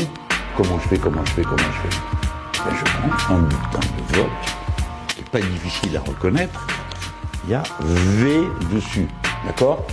Comment 0.58 0.78
je 0.80 0.88
fais, 0.88 0.98
comment 0.98 1.24
je 1.26 1.32
fais, 1.32 1.44
comment 1.44 1.58
je 1.58 1.90
fais? 1.90 2.15
Je 2.70 2.84
prends 3.18 3.36
un 3.36 3.40
bulletin 3.40 3.80
de 3.80 4.16
vote, 4.16 4.26
qui 5.08 5.18
n'est 5.18 5.30
pas 5.30 5.40
difficile 5.40 5.98
à 5.98 6.02
reconnaître. 6.02 6.68
Il 7.46 7.52
y 7.52 7.54
a 7.54 7.64
V 7.82 8.42
dessus. 8.74 9.08
D'accord? 9.46 9.86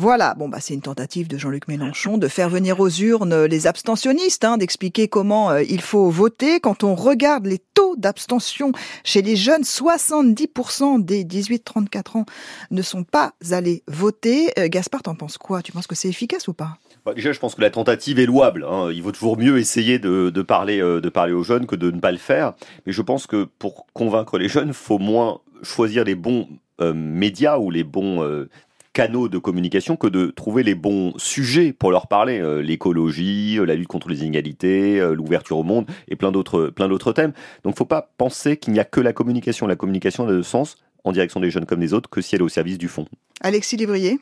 Voilà, 0.00 0.32
bon 0.32 0.48
bah 0.48 0.60
c'est 0.62 0.72
une 0.72 0.80
tentative 0.80 1.28
de 1.28 1.36
Jean-Luc 1.36 1.68
Mélenchon 1.68 2.16
de 2.16 2.26
faire 2.26 2.48
venir 2.48 2.80
aux 2.80 2.88
urnes 2.88 3.44
les 3.44 3.66
abstentionnistes, 3.66 4.46
hein, 4.46 4.56
d'expliquer 4.56 5.08
comment 5.08 5.50
euh, 5.50 5.62
il 5.62 5.82
faut 5.82 6.08
voter. 6.08 6.58
Quand 6.58 6.84
on 6.84 6.94
regarde 6.94 7.44
les 7.44 7.58
taux 7.58 7.96
d'abstention 7.96 8.72
chez 9.04 9.20
les 9.20 9.36
jeunes, 9.36 9.60
70% 9.60 11.04
des 11.04 11.22
18-34 11.24 12.16
ans 12.16 12.24
ne 12.70 12.80
sont 12.80 13.04
pas 13.04 13.34
allés 13.50 13.82
voter. 13.88 14.50
Euh, 14.58 14.68
Gaspard, 14.68 15.02
t'en 15.02 15.14
penses 15.14 15.36
quoi? 15.36 15.60
Tu 15.60 15.70
penses 15.70 15.86
que 15.86 15.94
c'est 15.94 16.08
efficace 16.08 16.48
ou 16.48 16.54
pas? 16.54 16.78
Bah, 17.04 17.12
déjà, 17.12 17.32
je 17.32 17.38
pense 17.38 17.54
que 17.54 17.60
la 17.60 17.70
tentative 17.70 18.18
est 18.18 18.26
louable. 18.26 18.66
Hein. 18.66 18.88
Il 18.94 19.02
vaut 19.02 19.12
toujours 19.12 19.36
mieux 19.36 19.58
essayer 19.58 19.98
de, 19.98 20.30
de 20.30 20.42
parler, 20.42 20.80
euh, 20.80 21.02
de 21.02 21.10
parler 21.10 21.34
aux 21.34 21.42
jeunes 21.42 21.66
que 21.66 21.76
de 21.76 21.90
ne 21.90 22.00
pas 22.00 22.12
le 22.12 22.16
faire. 22.16 22.54
Mais 22.86 22.92
je 22.92 23.02
pense 23.02 23.26
que 23.26 23.44
pour 23.58 23.84
convaincre 23.92 24.38
les 24.38 24.48
jeunes, 24.48 24.72
faut 24.72 24.98
moins 24.98 25.40
choisir 25.62 26.04
les 26.04 26.14
bons 26.14 26.48
médias 26.94 27.58
ou 27.58 27.70
les 27.70 27.84
bons 27.84 28.46
canaux 28.92 29.28
de 29.28 29.38
communication 29.38 29.96
que 29.96 30.06
de 30.06 30.26
trouver 30.26 30.62
les 30.62 30.74
bons 30.74 31.12
sujets 31.16 31.72
pour 31.72 31.90
leur 31.90 32.06
parler. 32.06 32.40
Euh, 32.40 32.60
l'écologie, 32.60 33.58
la 33.64 33.74
lutte 33.74 33.88
contre 33.88 34.08
les 34.08 34.22
inégalités, 34.22 35.00
l'ouverture 35.14 35.58
au 35.58 35.62
monde 35.62 35.86
et 36.08 36.16
plein 36.16 36.32
d'autres, 36.32 36.66
plein 36.66 36.88
d'autres 36.88 37.12
thèmes. 37.12 37.32
Donc, 37.64 37.76
faut 37.76 37.84
pas 37.84 38.10
penser 38.18 38.56
qu'il 38.56 38.72
n'y 38.72 38.80
a 38.80 38.84
que 38.84 39.00
la 39.00 39.12
communication. 39.12 39.66
La 39.66 39.76
communication 39.76 40.26
n'a 40.26 40.32
de 40.32 40.42
sens 40.42 40.76
en 41.04 41.12
direction 41.12 41.40
des 41.40 41.50
jeunes 41.50 41.66
comme 41.66 41.80
des 41.80 41.94
autres 41.94 42.10
que 42.10 42.20
si 42.20 42.34
elle 42.34 42.40
est 42.40 42.44
au 42.44 42.48
service 42.48 42.78
du 42.78 42.88
fond. 42.88 43.06
Alexis 43.40 43.76
Lévrier 43.76 44.20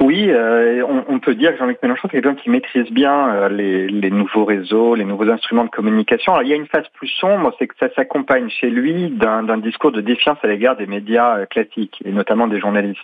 oui, 0.00 0.26
euh, 0.30 0.84
on, 1.08 1.18
peut 1.20 1.34
dire 1.34 1.52
que 1.52 1.58
Jean-Luc 1.58 1.82
Mélenchon, 1.82 2.08
c'est 2.10 2.20
quelqu'un 2.20 2.34
qui 2.34 2.50
maîtrise 2.50 2.90
bien 2.90 3.28
euh, 3.28 3.48
les, 3.48 4.10
nouveaux 4.10 4.44
réseaux, 4.44 4.94
les 4.94 5.04
nouveaux 5.04 5.28
instruments 5.30 5.64
de 5.64 5.70
communication. 5.70 6.32
Alors, 6.34 6.42
il 6.42 6.50
y 6.50 6.52
a 6.52 6.56
une 6.56 6.66
phase 6.66 6.86
plus 6.94 7.08
sombre, 7.08 7.54
c'est 7.58 7.66
que 7.66 7.74
ça 7.80 7.88
s'accompagne 7.94 8.50
chez 8.50 8.68
lui 8.68 9.10
d'un 9.10 9.58
discours 9.58 9.92
de 9.92 10.00
défiance 10.00 10.38
à 10.42 10.48
l'égard 10.48 10.76
des 10.76 10.86
médias 10.86 11.38
euh, 11.38 11.46
classiques, 11.46 12.02
et 12.04 12.12
notamment 12.12 12.46
des 12.46 12.60
journalistes. 12.60 13.00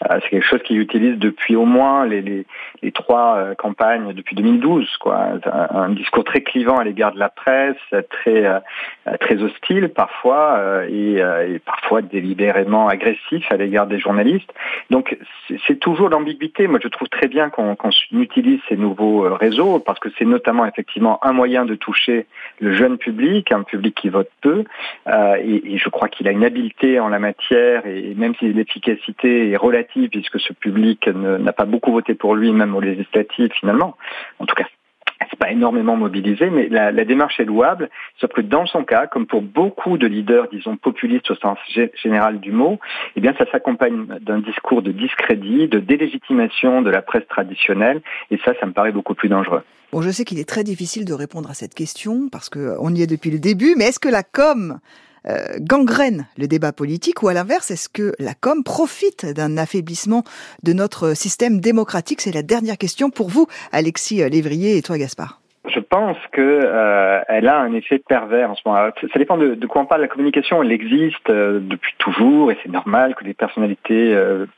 C'est 0.00 0.28
quelque 0.28 0.46
chose 0.46 0.62
qu'il 0.64 0.78
utilise 0.80 1.18
depuis 1.18 1.56
au 1.56 1.64
moins 1.64 2.04
les, 2.06 2.46
trois 2.92 3.54
campagnes, 3.56 4.12
depuis 4.12 4.36
2012. 4.36 4.96
Quoi. 4.98 5.38
Un, 5.46 5.90
discours 5.90 6.24
très 6.24 6.42
clivant 6.42 6.78
à 6.78 6.84
l'égard 6.84 7.12
de 7.12 7.18
la 7.18 7.28
presse, 7.28 7.76
très, 8.10 9.42
hostile 9.42 9.88
parfois, 9.90 10.84
et, 10.88 11.14
et 11.14 11.58
parfois 11.60 12.02
délibérément 12.02 12.88
agressif 12.88 13.44
à 13.50 13.56
l'égard 13.56 13.86
des 13.86 13.98
journalistes. 13.98 14.52
Donc, 14.90 15.16
c'est 15.66 15.78
toujours 15.78 16.08
l'ambigu 16.08 16.33
Moi, 16.68 16.78
je 16.82 16.88
trouve 16.88 17.08
très 17.08 17.28
bien 17.28 17.50
qu'on 17.50 17.76
utilise 18.12 18.60
ces 18.68 18.76
nouveaux 18.76 19.24
euh, 19.24 19.34
réseaux 19.34 19.78
parce 19.78 19.98
que 19.98 20.08
c'est 20.18 20.24
notamment 20.24 20.66
effectivement 20.66 21.18
un 21.24 21.32
moyen 21.32 21.64
de 21.64 21.74
toucher 21.74 22.26
le 22.60 22.72
jeune 22.74 22.98
public, 22.98 23.52
un 23.52 23.62
public 23.62 23.94
qui 23.94 24.08
vote 24.08 24.30
peu. 24.40 24.64
Euh, 25.08 25.36
et, 25.36 25.78
je 25.78 25.88
crois 25.88 26.08
qu'il 26.08 26.28
a 26.28 26.30
une 26.30 26.44
habileté 26.44 27.00
en 27.00 27.08
la 27.08 27.18
matière 27.18 27.86
et 27.86 28.14
même 28.16 28.34
si 28.36 28.52
l'efficacité 28.52 29.50
est 29.50 29.56
relative 29.56 30.10
puisque 30.10 30.40
ce 30.40 30.52
public 30.52 31.08
n'a 31.08 31.52
pas 31.52 31.64
beaucoup 31.64 31.92
voté 31.92 32.14
pour 32.14 32.34
lui, 32.34 32.52
même 32.52 32.74
aux 32.74 32.80
législatives 32.80 33.50
finalement. 33.52 33.96
En 34.38 34.46
tout 34.46 34.54
cas, 34.54 34.64
pas 35.36 35.50
énormément 35.50 35.96
mobilisé, 35.96 36.50
mais 36.50 36.68
la, 36.68 36.92
démarche 37.04 37.38
est 37.40 37.44
louable, 37.44 37.90
sauf 38.20 38.30
que 38.32 38.40
dans 38.40 38.66
son 38.66 38.84
cas, 38.84 39.06
comme 39.06 39.26
pour 39.26 39.42
beaucoup 39.42 39.98
de 39.98 40.06
leaders, 40.06 40.48
disons, 40.50 40.76
populistes 40.76 41.30
au 41.30 41.34
sens 41.36 41.58
général 42.02 42.40
du 42.40 42.52
mot, 42.52 42.78
eh 43.16 43.20
bien, 43.20 43.34
ça 43.38 43.44
s'accompagne 43.50 44.06
d'un 44.20 44.38
discours 44.38 44.82
de 44.82 44.92
discrédit, 44.92 45.68
de 45.68 45.78
délégitimation 45.78 46.82
de 46.82 46.90
la 46.90 47.02
presse 47.02 47.26
traditionnelle, 47.28 48.00
et 48.30 48.38
ça, 48.44 48.52
ça 48.60 48.66
me 48.66 48.72
paraît 48.72 48.92
beaucoup 48.92 49.14
plus 49.14 49.28
dangereux. 49.28 49.62
Bon, 49.92 50.02
je 50.02 50.10
sais 50.10 50.24
qu'il 50.24 50.38
est 50.38 50.48
très 50.48 50.64
difficile 50.64 51.04
de 51.04 51.12
répondre 51.12 51.50
à 51.50 51.54
cette 51.54 51.74
question, 51.74 52.28
parce 52.30 52.48
qu'on 52.48 52.94
y 52.94 53.02
est 53.02 53.06
depuis 53.06 53.30
le 53.30 53.38
début, 53.38 53.74
mais 53.76 53.84
est-ce 53.84 54.00
que 54.00 54.08
la 54.08 54.22
com 54.22 54.78
euh, 55.28 55.56
gangrène 55.58 56.26
le 56.36 56.46
débat 56.46 56.72
politique 56.72 57.22
ou 57.22 57.28
à 57.28 57.34
l'inverse, 57.34 57.70
est-ce 57.70 57.88
que 57.88 58.12
la 58.18 58.34
com 58.34 58.62
profite 58.62 59.26
d'un 59.26 59.56
affaiblissement 59.56 60.22
de 60.62 60.72
notre 60.72 61.14
système 61.14 61.60
démocratique? 61.60 62.20
C'est 62.20 62.34
la 62.34 62.42
dernière 62.42 62.78
question 62.78 63.10
pour 63.10 63.28
vous, 63.28 63.46
Alexis 63.72 64.28
Lévrier 64.28 64.76
et 64.76 64.82
toi, 64.82 64.98
Gaspard. 64.98 65.40
Je 65.74 65.80
pense 65.80 66.18
que 66.30 66.42
euh, 66.42 67.20
elle 67.26 67.48
a 67.48 67.58
un 67.58 67.72
effet 67.72 67.98
pervers 67.98 68.50
en 68.50 68.54
ce 68.54 68.60
moment. 68.66 68.90
Ça 69.00 69.18
dépend 69.18 69.38
de, 69.38 69.66
quoi 69.66 69.80
on 69.80 69.86
parle. 69.86 70.02
La 70.02 70.08
communication, 70.08 70.62
elle 70.62 70.72
existe 70.72 71.30
euh, 71.30 71.58
depuis 71.58 71.94
toujours 71.98 72.52
et 72.52 72.58
c'est 72.62 72.70
normal 72.70 73.14
que 73.14 73.24
les 73.24 73.32
personnalités 73.32 74.14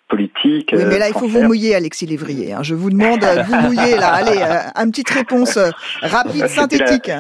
politiques. 0.09 0.75
Oui, 0.77 0.83
mais 0.89 0.99
là, 0.99 1.07
il 1.07 1.15
faut 1.15 1.29
vous 1.29 1.43
mouiller, 1.43 1.77
Alexis 1.77 2.07
Lévrier. 2.07 2.55
Hein. 2.55 2.65
Je 2.65 2.75
vous 2.75 2.91
demande 2.91 3.21
de 3.21 3.43
vous 3.45 3.69
mouiller 3.69 3.95
là. 3.95 4.15
Allez, 4.15 4.43
une 4.75 4.91
petite 4.91 5.11
réponse 5.11 5.59
rapide, 6.03 6.47
synthétique 6.49 7.11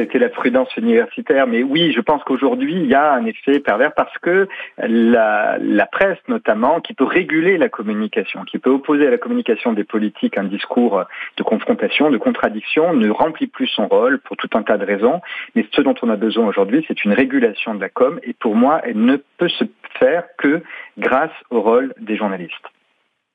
c'était 0.00 0.18
la 0.18 0.28
prudence 0.28 0.74
universitaire. 0.76 1.46
Mais 1.46 1.62
oui, 1.62 1.92
je 1.92 2.00
pense 2.00 2.22
qu'aujourd'hui, 2.24 2.74
il 2.74 2.86
y 2.86 2.94
a 2.94 3.12
un 3.12 3.24
effet 3.26 3.60
pervers 3.60 3.92
parce 3.94 4.16
que 4.18 4.48
la, 4.78 5.86
presse, 5.92 6.18
notamment, 6.28 6.80
qui 6.80 6.94
peut 6.94 7.04
réguler 7.04 7.58
la 7.58 7.68
communication, 7.68 8.44
qui 8.44 8.58
peut 8.58 8.70
opposer 8.70 9.06
à 9.06 9.10
la 9.10 9.18
communication 9.18 9.72
des 9.72 9.84
politiques 9.84 10.38
un 10.38 10.44
discours 10.44 11.04
de 11.36 11.42
confrontation, 11.42 12.10
de 12.10 12.18
contradiction, 12.18 12.94
ne 12.94 13.10
remplit 13.10 13.46
plus 13.46 13.66
son 13.66 13.88
rôle 13.88 14.20
pour 14.20 14.36
tout 14.36 14.50
un 14.54 14.62
tas 14.62 14.78
de 14.78 14.84
raisons. 14.84 15.20
Mais 15.54 15.66
ce 15.72 15.82
dont 15.82 15.94
on 16.02 16.08
a 16.08 16.16
besoin 16.16 16.46
aujourd'hui, 16.46 16.84
c'est 16.88 17.04
une 17.04 17.12
régulation 17.12 17.74
de 17.74 17.80
la 17.80 17.88
com. 17.88 18.18
Et 18.22 18.32
pour 18.32 18.56
moi, 18.56 18.80
elle 18.84 19.04
ne 19.04 19.16
peut 19.36 19.48
se 19.48 19.64
faire 19.98 20.24
que 20.38 20.62
grâce 20.98 21.30
au 21.50 21.60
rôle 21.60 21.94
des 22.00 22.16
journalistes. 22.16 22.54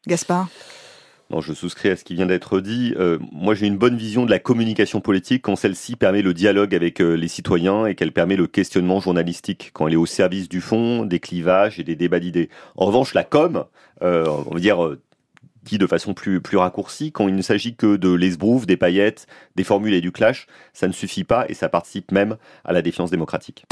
Gaspard? 0.08 0.48
Je 1.42 1.54
souscris 1.54 1.90
à 1.90 1.96
ce 1.96 2.04
qui 2.04 2.16
vient 2.16 2.26
d'être 2.26 2.60
dit. 2.60 2.94
Euh, 2.98 3.18
moi, 3.32 3.56
j'ai 3.56 3.68
une 3.68 3.78
bonne 3.78 3.98
vision 3.98 4.26
de 4.26 4.32
la 4.32 4.40
communication 4.40 5.02
politique 5.02 5.42
quand 5.44 5.56
celle-ci 5.56 5.96
permet 5.96 6.22
le 6.22 6.34
dialogue 6.34 6.74
avec 6.76 7.02
euh, 7.02 7.16
les 7.16 7.28
citoyens 7.28 7.86
et 7.86 7.96
qu'elle 7.96 8.12
permet 8.12 8.36
le 8.36 8.48
questionnement 8.48 9.00
journalistique, 9.00 9.72
quand 9.74 9.88
elle 9.88 9.94
est 9.94 9.98
au 9.98 10.06
service 10.06 10.50
du 10.50 10.62
fond, 10.62 11.06
des 11.06 11.20
clivages 11.20 11.80
et 11.80 11.84
des 11.84 11.96
débats 11.96 12.20
d'idées. 12.20 12.50
En 12.76 12.86
revanche, 12.86 13.14
la 13.14 13.24
com, 13.24 13.66
euh, 14.02 14.26
on 14.48 14.54
va 14.54 14.60
dire 14.60 14.96
dit 15.64 15.78
de 15.80 15.88
façon 15.88 16.14
plus, 16.14 16.42
plus 16.42 16.58
raccourcie, 16.58 17.12
quand 17.12 17.28
il 17.28 17.36
ne 17.36 17.42
s'agit 17.42 17.76
que 17.76 17.96
de 17.96 18.14
l'esbrouf, 18.14 18.68
des 18.68 18.78
paillettes, 18.78 19.26
des 19.56 19.64
formules 19.64 19.96
et 19.96 20.02
du 20.02 20.12
clash, 20.12 20.46
ça 20.74 20.88
ne 20.88 20.94
suffit 20.94 21.24
pas 21.24 21.46
et 21.50 21.56
ça 21.56 21.70
participe 21.70 22.12
même 22.12 22.38
à 22.64 22.72
la 22.72 22.84
défiance 22.84 23.10
démocratique. 23.10 23.66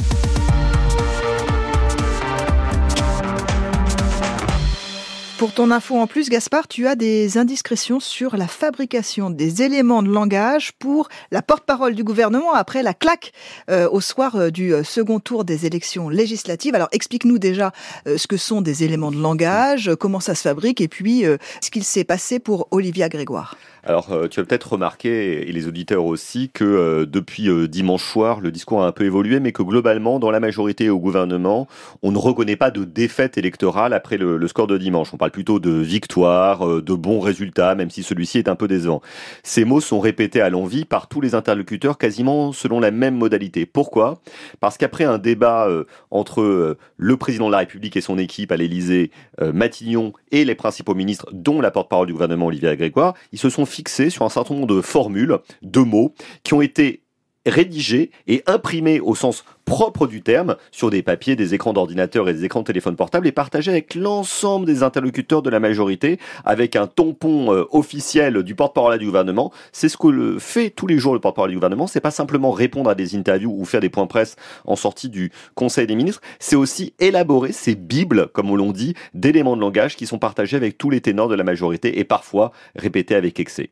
Pour 5.37 5.51
ton 5.51 5.71
info 5.71 5.97
en 5.97 6.05
plus, 6.05 6.29
Gaspard, 6.29 6.67
tu 6.67 6.87
as 6.87 6.95
des 6.95 7.37
indiscrétions 7.39 7.99
sur 7.99 8.37
la 8.37 8.47
fabrication 8.47 9.31
des 9.31 9.63
éléments 9.63 10.03
de 10.03 10.09
langage 10.09 10.73
pour 10.73 11.09
la 11.31 11.41
porte-parole 11.41 11.95
du 11.95 12.03
gouvernement 12.03 12.53
après 12.53 12.83
la 12.83 12.93
claque 12.93 13.33
euh, 13.69 13.89
au 13.89 13.99
soir 13.99 14.35
euh, 14.35 14.49
du 14.51 14.73
euh, 14.73 14.83
second 14.83 15.19
tour 15.19 15.43
des 15.43 15.65
élections 15.65 16.07
législatives. 16.07 16.75
Alors 16.75 16.87
explique-nous 16.91 17.39
déjà 17.39 17.71
ce 18.05 18.27
que 18.27 18.37
sont 18.37 18.61
des 18.61 18.83
éléments 18.83 19.11
de 19.11 19.19
langage, 19.19 19.91
comment 19.99 20.19
ça 20.19 20.35
se 20.35 20.43
fabrique 20.43 20.81
et 20.81 20.87
puis 20.87 21.23
ce 21.61 21.69
qu'il 21.71 21.83
s'est 21.83 22.03
passé 22.03 22.39
pour 22.39 22.67
Olivia 22.71 23.09
Grégoire. 23.09 23.57
Alors, 23.85 24.13
euh, 24.13 24.29
tu 24.29 24.39
as 24.39 24.45
peut-être 24.45 24.71
remarqué, 24.73 25.49
et 25.49 25.51
les 25.51 25.67
auditeurs 25.67 26.05
aussi, 26.05 26.49
que 26.49 26.63
euh, 26.63 27.05
depuis 27.05 27.49
euh, 27.49 27.67
dimanche 27.67 28.05
soir, 28.05 28.39
le 28.39 28.49
discours 28.49 28.81
a 28.81 28.87
un 28.87 28.93
peu 28.93 29.03
évolué, 29.03 29.41
mais 29.41 29.51
que 29.51 29.61
globalement, 29.61 30.19
dans 30.19 30.31
la 30.31 30.39
majorité 30.39 30.89
au 30.89 30.99
gouvernement, 30.99 31.67
on 32.01 32.13
ne 32.13 32.17
reconnaît 32.17 32.55
pas 32.55 32.71
de 32.71 32.85
défaite 32.85 33.37
électorale 33.37 33.91
après 33.91 34.15
le, 34.15 34.47
score 34.47 34.67
de 34.67 34.77
dimanche. 34.77 35.09
On 35.13 35.17
parle 35.17 35.31
plutôt 35.31 35.59
de 35.59 35.71
victoire, 35.71 36.65
de 36.81 36.93
bons 36.93 37.19
résultats, 37.19 37.75
même 37.75 37.89
si 37.89 38.03
celui-ci 38.03 38.37
est 38.37 38.47
un 38.47 38.55
peu 38.55 38.69
décevant. 38.69 39.01
Ces 39.43 39.65
mots 39.65 39.81
sont 39.81 39.99
répétés 39.99 40.39
à 40.39 40.49
l'envi 40.49 40.85
par 40.85 41.09
tous 41.09 41.19
les 41.19 41.35
interlocuteurs, 41.35 41.97
quasiment 41.97 42.53
selon 42.53 42.79
la 42.79 42.91
même 42.91 43.15
modalité. 43.15 43.65
Pourquoi? 43.65 44.21
Parce 44.61 44.77
qu'après 44.77 45.03
un 45.03 45.17
débat 45.17 45.67
entre 46.11 46.77
le 46.97 47.17
président 47.17 47.47
de 47.47 47.51
la 47.51 47.59
République 47.59 47.97
et 47.97 48.01
son 48.01 48.17
équipe 48.17 48.51
à 48.51 48.57
l'Élysée, 48.57 49.11
Matignon, 49.41 50.13
et 50.31 50.45
les 50.45 50.55
principaux 50.55 50.95
ministres, 50.95 51.27
dont 51.31 51.61
la 51.61 51.71
porte-parole 51.71 52.07
du 52.07 52.13
gouvernement, 52.13 52.47
Olivier 52.47 52.75
Grégoire, 52.75 53.13
ils 53.31 53.39
se 53.39 53.49
sont 53.49 53.65
fixé 53.73 54.09
sur 54.09 54.25
un 54.25 54.29
certain 54.29 54.53
nombre 54.53 54.67
de 54.67 54.81
formules, 54.81 55.37
de 55.61 55.79
mots, 55.79 56.13
qui 56.43 56.53
ont 56.53 56.61
été 56.61 57.02
rédigés 57.45 58.11
et 58.27 58.43
imprimés 58.47 58.99
au 58.99 59.15
sens 59.15 59.43
propre 59.65 60.07
du 60.07 60.21
terme 60.21 60.55
sur 60.71 60.89
des 60.89 61.01
papiers, 61.01 61.35
des 61.35 61.53
écrans 61.53 61.73
d'ordinateur 61.73 62.27
et 62.27 62.33
des 62.33 62.45
écrans 62.45 62.61
de 62.61 62.65
téléphone 62.65 62.95
portable 62.95 63.27
et 63.27 63.31
partagés 63.31 63.71
avec 63.71 63.95
l'ensemble 63.95 64.65
des 64.65 64.83
interlocuteurs 64.83 65.41
de 65.41 65.49
la 65.49 65.59
majorité 65.59 66.19
avec 66.45 66.75
un 66.75 66.87
tampon 66.87 67.53
euh, 67.53 67.65
officiel 67.71 68.43
du 68.43 68.55
porte-parole 68.55 68.97
du 68.99 69.05
gouvernement. 69.05 69.51
C'est 69.71 69.89
ce 69.89 69.97
que 69.97 70.07
le 70.07 70.39
fait 70.39 70.69
tous 70.69 70.87
les 70.87 70.97
jours 70.97 71.13
le 71.13 71.19
porte-parole 71.19 71.51
du 71.51 71.55
gouvernement. 71.55 71.87
C'est 71.87 72.01
pas 72.01 72.11
simplement 72.11 72.51
répondre 72.51 72.89
à 72.89 72.95
des 72.95 73.15
interviews 73.15 73.53
ou 73.57 73.65
faire 73.65 73.81
des 73.81 73.89
points 73.89 74.07
presse 74.07 74.35
en 74.65 74.75
sortie 74.75 75.09
du 75.09 75.31
Conseil 75.55 75.87
des 75.87 75.95
ministres. 75.95 76.21
C'est 76.39 76.55
aussi 76.55 76.93
élaborer 76.99 77.51
ces 77.51 77.75
bibles, 77.75 78.27
comme 78.33 78.51
on 78.51 78.55
l'on 78.55 78.71
dit, 78.71 78.95
d'éléments 79.13 79.55
de 79.55 79.61
langage 79.61 79.95
qui 79.95 80.05
sont 80.05 80.19
partagés 80.19 80.57
avec 80.57 80.77
tous 80.77 80.89
les 80.89 81.01
ténors 81.01 81.29
de 81.29 81.35
la 81.35 81.43
majorité 81.43 81.99
et 81.99 82.03
parfois 82.03 82.51
répétés 82.75 83.15
avec 83.15 83.39
excès. 83.39 83.71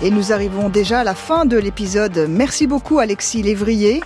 Et 0.00 0.10
nous 0.10 0.32
arrivons 0.32 0.68
déjà 0.68 1.00
à 1.00 1.04
la 1.04 1.14
fin 1.14 1.44
de 1.44 1.58
l'épisode. 1.58 2.26
Merci 2.28 2.68
beaucoup 2.68 3.00
Alexis 3.00 3.42
Lévrier. 3.42 4.00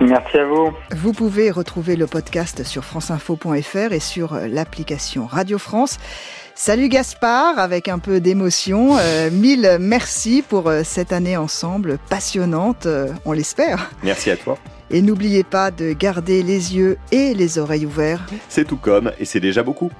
Merci 0.00 0.38
à 0.38 0.46
vous. 0.46 0.72
Vous 0.96 1.12
pouvez 1.12 1.50
retrouver 1.50 1.96
le 1.96 2.06
podcast 2.06 2.64
sur 2.64 2.82
franceinfo.fr 2.82 3.92
et 3.92 4.00
sur 4.00 4.34
l'application 4.48 5.26
Radio 5.26 5.58
France. 5.58 5.98
Salut 6.54 6.88
Gaspard, 6.88 7.58
avec 7.58 7.88
un 7.88 7.98
peu 7.98 8.20
d'émotion. 8.20 8.96
Euh, 8.98 9.30
mille 9.30 9.76
merci 9.78 10.42
pour 10.48 10.68
euh, 10.68 10.80
cette 10.82 11.12
année 11.12 11.36
ensemble 11.36 11.98
passionnante, 12.08 12.86
euh, 12.86 13.12
on 13.26 13.32
l'espère. 13.32 13.90
Merci 14.02 14.30
à 14.30 14.36
toi. 14.36 14.56
Et 14.90 15.02
n'oubliez 15.02 15.44
pas 15.44 15.70
de 15.70 15.92
garder 15.92 16.42
les 16.42 16.74
yeux 16.74 16.96
et 17.12 17.34
les 17.34 17.58
oreilles 17.58 17.84
ouverts. 17.84 18.24
C'est 18.48 18.64
tout 18.64 18.78
comme, 18.78 19.12
et 19.18 19.26
c'est 19.26 19.40
déjà 19.40 19.62
beaucoup. 19.62 19.90